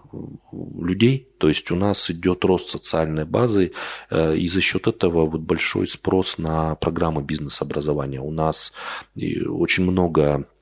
людей 0.51 1.29
то 1.39 1.49
есть 1.49 1.71
у 1.71 1.75
нас 1.75 2.12
идет 2.12 2.45
рост 2.45 2.69
социальной 2.69 3.25
базы, 3.25 3.71
э, 4.12 4.36
и 4.36 4.47
за 4.47 4.62
счет 4.62 4.88
этого 4.88 5.25
вот 5.25 5.41
большой 5.41 5.88
спрос 5.88 6.38
на 6.38 6.75
программы 6.75 7.23
бизнес-образования. 7.23 8.21
У 8.21 8.32
нас 8.32 8.73
очень 9.15 9.84
много 9.84 10.19
Э, 10.39 10.59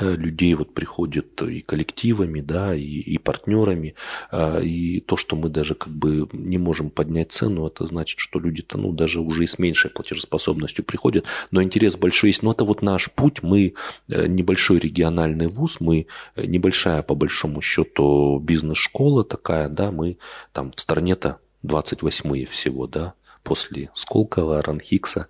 людей 0.00 0.54
вот 0.54 0.74
приходит 0.74 1.42
и 1.42 1.60
коллективами, 1.60 2.40
да, 2.40 2.74
и, 2.74 2.82
и 2.82 3.18
партнерами, 3.18 3.94
а, 4.30 4.58
и 4.60 5.00
то, 5.00 5.16
что 5.16 5.36
мы 5.36 5.48
даже 5.48 5.74
как 5.74 5.92
бы 5.92 6.28
не 6.32 6.58
можем 6.58 6.90
поднять 6.90 7.32
цену, 7.32 7.66
это 7.66 7.86
значит, 7.86 8.18
что 8.18 8.38
люди-то, 8.38 8.78
ну, 8.78 8.92
даже 8.92 9.20
уже 9.20 9.44
и 9.44 9.46
с 9.46 9.58
меньшей 9.58 9.90
платежеспособностью 9.90 10.84
приходят, 10.84 11.24
но 11.50 11.62
интерес 11.62 11.96
большой 11.96 12.30
есть. 12.30 12.42
Но 12.42 12.52
это 12.52 12.64
вот 12.64 12.82
наш 12.82 13.10
путь, 13.10 13.42
мы 13.42 13.74
э, 14.08 14.26
небольшой 14.26 14.78
региональный 14.78 15.46
вуз, 15.46 15.78
мы 15.80 16.06
э, 16.36 16.46
небольшая, 16.46 17.02
по 17.02 17.14
большому 17.14 17.60
счету, 17.62 18.38
бизнес-школа 18.38 19.24
такая, 19.24 19.68
да, 19.68 19.90
мы 19.90 20.18
там 20.52 20.72
в 20.72 20.80
стране-то 20.80 21.40
28-е 21.64 22.46
всего, 22.46 22.86
да, 22.86 23.14
после 23.42 23.90
Сколково, 23.94 24.62
Ранхикса 24.62 25.28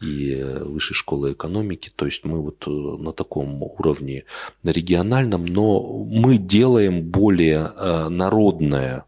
и 0.00 0.34
э, 0.34 0.64
Высшей 0.64 0.94
школы 0.94 1.32
экономики. 1.32 1.90
То 1.94 2.06
есть 2.06 2.24
мы 2.24 2.40
вот 2.40 2.64
э, 2.66 2.70
на 2.70 3.12
таком 3.12 3.62
уровне 3.62 4.24
региональном, 4.64 5.46
но 5.46 5.80
мы 6.04 6.38
делаем 6.38 7.02
более 7.02 7.70
э, 7.76 8.08
народное 8.08 9.04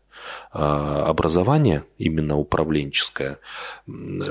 образование, 0.52 1.84
именно 1.98 2.38
управленческое. 2.38 3.38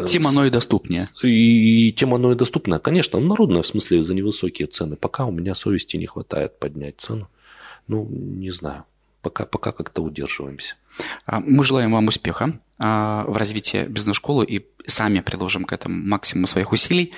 Тем 0.07 0.25
оно 0.25 0.45
и 0.45 0.49
доступнее. 0.49 1.09
И, 1.21 1.89
и 1.89 1.91
тем 1.91 2.13
оно 2.13 2.31
и 2.31 2.35
доступно. 2.35 2.79
Конечно, 2.79 3.19
народное, 3.19 3.61
в 3.61 3.67
смысле, 3.67 4.01
за 4.01 4.13
невысокие 4.13 4.69
цены. 4.69 4.95
Пока 4.95 5.25
у 5.25 5.31
меня 5.31 5.53
совести 5.53 5.97
не 5.97 6.05
хватает 6.05 6.57
поднять 6.59 7.01
цену. 7.01 7.27
Ну, 7.87 8.07
не 8.09 8.51
знаю. 8.51 8.85
Пока, 9.21 9.45
пока 9.45 9.71
как-то 9.71 10.01
удерживаемся. 10.01 10.75
А, 11.25 11.39
мы 11.39 11.63
желаем 11.63 11.91
вам 11.91 12.07
успеха 12.07 12.59
а, 12.79 13.23
в 13.27 13.37
развитии 13.37 13.85
бизнес-школы 13.85 14.45
и 14.45 14.65
сами 14.87 15.19
приложим 15.19 15.65
к 15.65 15.73
этому 15.73 16.03
максимум 16.03 16.47
своих 16.47 16.71
усилий. 16.71 17.13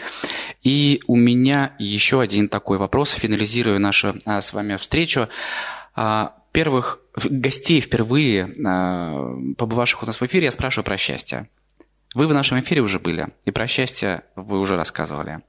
И 0.62 1.02
у 1.08 1.16
меня 1.16 1.76
еще 1.80 2.20
один 2.22 2.50
такой 2.50 2.78
вопрос, 2.78 3.12
финализируя 3.12 3.80
нашу 3.80 4.16
а, 4.26 4.42
с 4.42 4.54
вами 4.54 4.76
встречу. 4.78 5.28
Первых 6.52 7.00
гостей 7.16 7.82
впервые, 7.82 8.48
побывавших 9.58 10.04
у 10.04 10.06
нас 10.06 10.22
в 10.22 10.26
эфире, 10.26 10.46
я 10.46 10.52
спрашиваю 10.52 10.86
про 10.86 10.98
счастье. 10.98 11.50
Вы 12.14 12.28
в 12.28 12.34
нашем 12.34 12.60
эфире 12.60 12.82
уже 12.82 13.00
были, 13.00 13.30
и 13.46 13.52
про 13.52 13.66
счастье 13.66 14.24
вы 14.36 14.60
уже 14.60 14.76
рассказывали. 14.76 15.42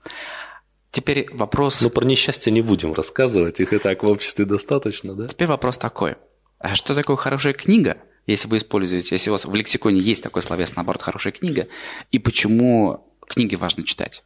Теперь 0.91 1.29
вопрос... 1.33 1.83
Но 1.83 1.91
про 1.91 2.05
несчастье 2.05 2.53
не 2.53 2.63
будем 2.63 2.93
рассказывать, 2.95 3.61
их 3.61 3.73
и 3.73 3.79
так 3.79 4.03
в 4.03 4.11
обществе 4.11 4.45
достаточно, 4.45 5.15
да? 5.15 5.27
Теперь 5.29 5.49
вопрос 5.49 5.77
такой. 5.77 6.17
А 6.59 6.75
что 6.75 6.95
такое 6.95 7.17
хорошая 7.17 7.53
книга– 7.53 7.99
если 8.27 8.49
вы 8.49 8.57
используете, 8.57 9.15
если 9.15 9.31
у 9.31 9.33
вас 9.33 9.45
в 9.45 9.55
лексиконе 9.55 10.01
есть 10.01 10.23
такой 10.23 10.43
словесный 10.43 10.79
набор 10.79 10.99
«хорошая 10.99 11.33
книга», 11.33 11.69
и 12.11 12.19
почему 12.19 13.07
книги 13.27 13.55
важно 13.55 13.85
читать? 13.85 14.23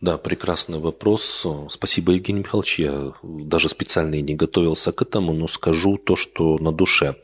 Да, 0.00 0.16
прекрасный 0.16 0.78
вопрос. 0.78 1.44
Спасибо, 1.70 2.12
Евгений 2.12 2.40
Михайлович. 2.40 2.78
Я 2.78 3.14
даже 3.22 3.68
специально 3.68 4.14
и 4.14 4.22
не 4.22 4.36
готовился 4.36 4.92
к 4.92 5.02
этому, 5.02 5.32
но 5.32 5.48
скажу 5.48 5.96
то, 5.96 6.14
что 6.14 6.58
на 6.58 6.70
душе. 6.70 7.16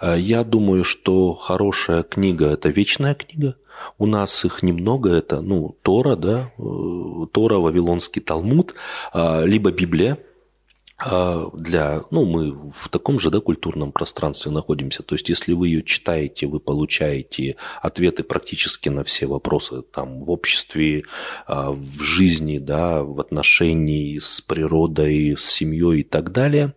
Я 0.00 0.44
думаю, 0.44 0.84
что 0.84 1.32
хорошая 1.32 2.04
книга– 2.04 2.46
это 2.52 2.68
вечная 2.68 3.14
книга. 3.14 3.56
У 3.98 4.06
нас 4.06 4.44
их 4.44 4.62
немного, 4.62 5.10
это, 5.10 5.40
ну, 5.40 5.74
Тора, 5.82 6.14
да, 6.14 6.52
Тора, 7.32 7.56
Вавилонский 7.56 8.20
Талмуд, 8.20 8.74
либо 9.14 9.72
Библия– 9.72 10.18
а, 11.04 11.50
для, 11.54 12.02
ну, 12.10 12.24
мы 12.24 12.52
в 12.72 12.88
таком 12.88 13.18
же 13.18 13.30
да, 13.30 13.40
культурном 13.40 13.92
пространстве 13.92 14.52
находимся. 14.52 15.02
То 15.02 15.14
есть, 15.14 15.28
если 15.28 15.52
вы 15.52 15.68
ее 15.68 15.82
читаете, 15.82 16.46
вы 16.46 16.60
получаете 16.60 17.56
ответы 17.80 18.22
практически 18.22 18.88
на 18.88 19.04
все 19.04 19.26
вопросы 19.26 19.82
там, 19.82 20.24
в 20.24 20.30
обществе, 20.30 21.04
а, 21.46 21.72
в 21.72 22.00
жизни, 22.00 22.58
да, 22.58 23.02
в 23.02 23.20
отношении 23.20 24.18
с 24.18 24.40
природой, 24.40 25.36
с 25.36 25.44
семьей 25.44 26.00
и 26.00 26.04
так 26.04 26.32
далее. 26.32 26.74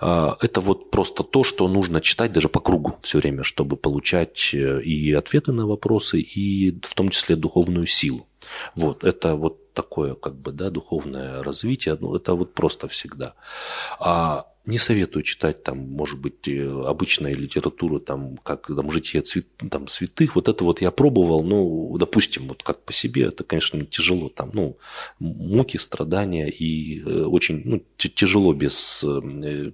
А, 0.00 0.36
это 0.40 0.60
вот 0.60 0.90
просто 0.90 1.22
то, 1.22 1.44
что 1.44 1.68
нужно 1.68 2.00
читать 2.00 2.32
даже 2.32 2.48
по 2.48 2.60
кругу 2.60 2.98
все 3.02 3.18
время, 3.18 3.42
чтобы 3.44 3.76
получать 3.76 4.50
э, 4.52 4.82
и 4.82 5.12
ответы 5.12 5.52
на 5.52 5.66
вопросы, 5.66 6.20
и 6.20 6.78
в 6.82 6.94
том 6.94 7.10
числе 7.10 7.36
духовную 7.36 7.86
силу. 7.86 8.26
Вот, 8.76 9.04
это 9.04 9.34
вот 9.36 9.72
такое 9.74 10.14
как 10.14 10.34
бы, 10.34 10.52
да, 10.52 10.70
духовное 10.70 11.42
развитие, 11.42 11.96
ну, 12.00 12.14
это 12.14 12.34
вот 12.34 12.54
просто 12.54 12.88
всегда. 12.88 13.34
А 13.98 14.51
Не 14.64 14.78
советую 14.78 15.24
читать 15.24 15.64
там, 15.64 15.78
может 15.78 16.20
быть, 16.20 16.46
э, 16.46 16.84
обычная 16.86 17.34
литература, 17.34 17.98
там, 17.98 18.36
как 18.36 18.68
там, 18.68 18.92
житие 18.92 19.22
цвет, 19.22 19.48
там, 19.68 19.88
святых. 19.88 20.36
Вот 20.36 20.46
это 20.46 20.62
вот 20.62 20.80
я 20.80 20.92
пробовал, 20.92 21.42
ну, 21.42 21.96
допустим, 21.98 22.46
вот 22.46 22.62
как 22.62 22.84
по 22.84 22.92
себе, 22.92 23.24
это, 23.24 23.42
конечно, 23.42 23.84
тяжело. 23.84 24.28
Там, 24.28 24.52
ну, 24.54 24.78
муки, 25.18 25.78
страдания 25.78 26.48
и 26.48 27.02
э, 27.02 27.24
очень 27.24 27.62
ну, 27.64 27.82
тяжело 27.96 28.52
без, 28.54 29.02
э, 29.04 29.72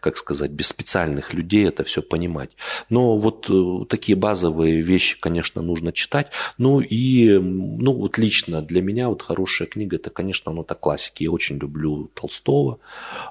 как 0.00 0.16
сказать, 0.16 0.50
без 0.50 0.66
специальных 0.66 1.32
людей 1.32 1.68
это 1.68 1.84
все 1.84 2.02
понимать. 2.02 2.50
Но 2.90 3.18
вот 3.18 3.48
такие 3.88 4.16
базовые 4.16 4.82
вещи, 4.82 5.20
конечно, 5.20 5.62
нужно 5.62 5.92
читать. 5.92 6.32
Ну 6.58 6.80
и, 6.80 7.38
ну 7.38 7.92
вот 7.92 8.18
лично 8.18 8.62
для 8.62 8.82
меня 8.82 9.10
вот 9.10 9.22
хорошая 9.22 9.68
книга, 9.68 9.94
это, 9.94 10.10
конечно, 10.10 10.50
ну, 10.50 10.62
это 10.62 10.74
классики. 10.74 11.22
Я 11.22 11.30
очень 11.30 11.58
люблю 11.58 12.10
Толстого. 12.14 12.80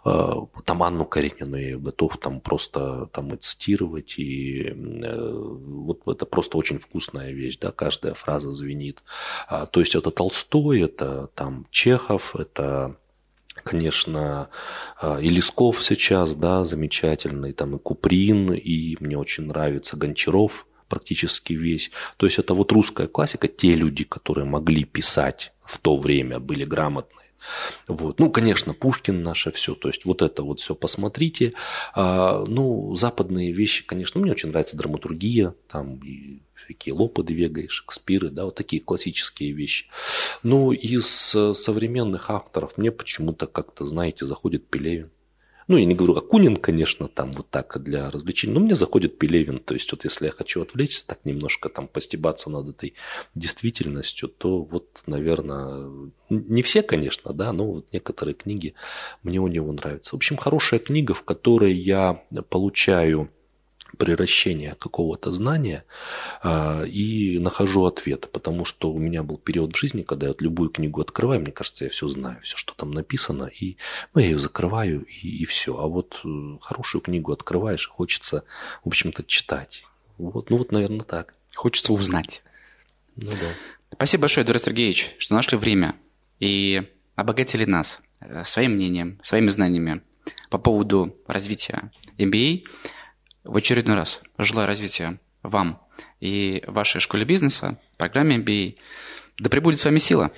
Там 0.03 0.76
там 0.77 0.83
Анну 0.83 1.05
Каренину 1.05 1.57
я 1.57 1.77
готов 1.77 2.17
там 2.17 2.39
просто 2.39 3.07
там 3.11 3.33
и 3.33 3.37
цитировать, 3.37 4.19
и 4.19 4.67
э, 4.67 5.31
вот 5.33 6.01
это 6.07 6.25
просто 6.25 6.57
очень 6.57 6.77
вкусная 6.77 7.31
вещь, 7.31 7.57
да, 7.57 7.71
каждая 7.71 8.13
фраза 8.13 8.51
звенит. 8.51 9.01
А, 9.47 9.65
то 9.65 9.79
есть 9.79 9.95
это 9.95 10.11
Толстой, 10.11 10.81
это 10.81 11.29
там 11.33 11.65
Чехов, 11.71 12.35
это 12.35 12.95
конечно, 13.63 14.49
а, 15.01 15.19
и 15.19 15.29
Лесков 15.29 15.83
сейчас, 15.83 16.35
да, 16.35 16.63
замечательный, 16.63 17.53
там 17.53 17.75
и 17.75 17.79
Куприн, 17.79 18.53
и 18.53 18.97
мне 18.99 19.17
очень 19.17 19.47
нравится 19.47 19.97
Гончаров 19.97 20.67
практически 20.89 21.53
весь. 21.53 21.91
То 22.17 22.27
есть 22.27 22.37
это 22.37 22.53
вот 22.53 22.71
русская 22.71 23.07
классика, 23.07 23.47
те 23.47 23.73
люди, 23.73 24.03
которые 24.03 24.45
могли 24.45 24.83
писать 24.83 25.53
в 25.65 25.79
то 25.79 25.97
время, 25.97 26.39
были 26.39 26.65
грамотные, 26.65 27.26
вот. 27.87 28.19
Ну, 28.19 28.31
конечно, 28.31 28.73
Пушкин 28.73 29.23
наше 29.23 29.51
все, 29.51 29.75
то 29.75 29.87
есть 29.87 30.05
вот 30.05 30.21
это 30.21 30.43
вот 30.43 30.59
все 30.59 30.75
посмотрите. 30.75 31.53
А, 31.95 32.43
ну, 32.45 32.95
западные 32.95 33.51
вещи, 33.51 33.85
конечно, 33.85 34.19
мне 34.19 34.31
очень 34.31 34.49
нравится 34.49 34.77
драматургия, 34.77 35.55
там 35.67 35.97
и 35.97 36.41
всякие 36.55 36.93
Лопы 36.93 37.23
Вега 37.27 37.61
и 37.61 37.67
Шекспиры, 37.67 38.29
да, 38.29 38.45
вот 38.45 38.55
такие 38.55 38.81
классические 38.81 39.51
вещи. 39.51 39.85
Ну, 40.43 40.71
из 40.71 41.07
современных 41.07 42.29
авторов 42.29 42.77
мне 42.77 42.91
почему-то 42.91 43.47
как-то, 43.47 43.85
знаете, 43.85 44.25
заходит 44.25 44.67
Пелевин. 44.67 45.11
Ну, 45.67 45.75
я 45.75 45.85
не 45.85 45.95
говорю 45.95 46.15
Акунин, 46.15 46.55
конечно, 46.55 47.09
там 47.09 47.31
вот 47.33 47.49
так 47.49 47.77
для 47.83 48.09
развлечений, 48.09 48.53
но 48.53 48.61
мне 48.61 48.75
заходит 48.75 49.17
Пелевин. 49.17 49.59
То 49.59 49.73
есть, 49.73 49.91
вот 49.91 50.05
если 50.05 50.25
я 50.25 50.31
хочу 50.31 50.61
отвлечься, 50.61 51.05
так 51.05 51.19
немножко 51.25 51.67
там 51.67 51.87
постебаться 51.87 52.49
над 52.49 52.69
этой 52.69 52.93
действительностью, 53.35 54.29
то 54.29 54.63
вот, 54.63 55.03
наверное, 55.07 55.89
не 56.29 56.61
все, 56.61 56.81
конечно, 56.83 57.33
да, 57.33 57.51
но 57.51 57.65
вот 57.73 57.91
некоторые 57.91 58.33
книги 58.33 58.75
мне 59.23 59.39
у 59.39 59.47
него 59.47 59.73
нравятся. 59.73 60.11
В 60.11 60.15
общем, 60.15 60.37
хорошая 60.37 60.79
книга, 60.79 61.13
в 61.13 61.23
которой 61.23 61.73
я 61.73 62.23
получаю 62.49 63.29
превращения 63.97 64.75
какого-то 64.75 65.31
знания 65.31 65.83
а, 66.41 66.83
и 66.83 67.39
нахожу 67.39 67.85
ответ, 67.85 68.29
потому 68.31 68.65
что 68.65 68.91
у 68.91 68.99
меня 68.99 69.23
был 69.23 69.37
период 69.37 69.75
в 69.75 69.79
жизни, 69.79 70.03
когда 70.03 70.27
я 70.27 70.31
вот 70.31 70.41
любую 70.41 70.69
книгу 70.69 71.01
открываю, 71.01 71.41
мне 71.41 71.51
кажется, 71.51 71.85
я 71.85 71.89
все 71.89 72.07
знаю, 72.07 72.37
все, 72.41 72.57
что 72.57 72.73
там 72.75 72.91
написано, 72.91 73.45
и 73.45 73.77
ну, 74.13 74.21
я 74.21 74.27
ее 74.27 74.39
закрываю, 74.39 75.03
и, 75.05 75.27
и 75.27 75.45
все. 75.45 75.77
А 75.77 75.87
вот 75.87 76.21
э, 76.23 76.57
хорошую 76.61 77.01
книгу 77.01 77.31
открываешь, 77.31 77.87
хочется, 77.87 78.43
в 78.83 78.87
общем-то, 78.87 79.23
читать. 79.23 79.83
Вот, 80.17 80.49
ну 80.49 80.57
вот, 80.57 80.71
наверное, 80.71 81.05
так. 81.05 81.33
Хочется 81.55 81.93
узнать. 81.93 82.43
Ну 83.15 83.31
да. 83.31 83.53
Спасибо 83.93 84.21
большое, 84.21 84.43
Эдуард 84.43 84.63
Сергеевич, 84.63 85.15
что 85.17 85.33
нашли 85.33 85.57
время 85.57 85.95
и 86.39 86.83
обогатили 87.15 87.65
нас 87.65 87.99
э, 88.19 88.43
своим 88.43 88.73
мнением, 88.73 89.19
своими 89.23 89.49
знаниями 89.49 90.01
по 90.49 90.57
поводу 90.57 91.15
развития 91.27 91.91
MBA 92.17 92.63
в 93.47 93.55
очередной 93.55 93.95
раз 93.95 94.21
желаю 94.37 94.67
развития 94.67 95.19
вам 95.43 95.79
и 96.19 96.63
вашей 96.67 96.99
школе 97.01 97.25
бизнеса, 97.25 97.77
программе 97.97 98.37
MBA. 98.37 98.75
Да 99.39 99.49
пребудет 99.49 99.79
с 99.79 99.85
вами 99.85 99.99
сила. 99.99 100.31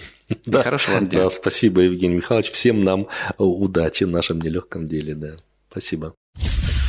Да, 0.46 0.62
Хорошего 0.62 0.96
вам 0.96 1.08
дня. 1.08 1.24
Да, 1.24 1.30
спасибо, 1.30 1.82
Евгений 1.82 2.18
Михайлович. 2.18 2.52
Всем 2.52 2.84
нам 2.84 3.08
удачи 3.38 4.04
в 4.04 4.10
нашем 4.10 4.40
нелегком 4.40 4.88
деле. 4.88 5.16
Да. 5.16 5.36
Спасибо. 5.72 6.14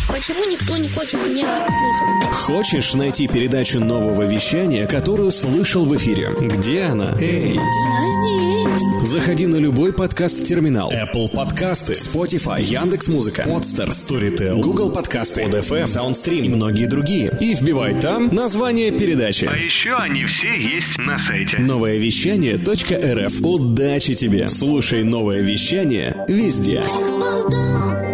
Почему 0.08 0.44
никто 0.44 0.76
не 0.76 0.88
хочет 0.88 1.14
меня 1.24 1.66
слушать? 1.66 2.34
Хочешь 2.34 2.94
найти 2.94 3.28
передачу 3.28 3.78
нового 3.78 4.26
вещания, 4.26 4.86
которую 4.88 5.30
слышал 5.30 5.84
в 5.84 5.96
эфире? 5.96 6.34
Где 6.38 6.82
она? 6.82 7.16
Эй! 7.20 7.54
Я 7.54 7.60
здесь. 7.60 8.39
Заходи 9.02 9.46
на 9.46 9.56
любой 9.56 9.92
подкаст-терминал. 9.92 10.90
Apple 10.90 11.28
подкасты, 11.34 11.92
Spotify, 11.92 12.62
Яндекс.Музыка, 12.62 13.42
Podster, 13.42 13.90
Storytel, 13.90 14.60
Google 14.60 14.90
подкасты, 14.90 15.42
ODFM, 15.42 15.84
SoundStream 15.84 16.46
и 16.46 16.48
многие 16.48 16.86
другие. 16.86 17.30
И 17.40 17.54
вбивай 17.54 18.00
там 18.00 18.34
название 18.34 18.90
передачи. 18.90 19.44
А 19.44 19.56
еще 19.56 19.94
они 19.94 20.24
все 20.24 20.56
есть 20.56 20.98
на 20.98 21.18
сайте. 21.18 21.58
Новое 21.58 21.98
вещание.рф. 21.98 23.40
Удачи 23.42 24.14
тебе! 24.14 24.48
Слушай 24.48 25.02
новое 25.04 25.42
вещание 25.42 26.24
везде. 26.28 26.82
Apple, 26.86 28.09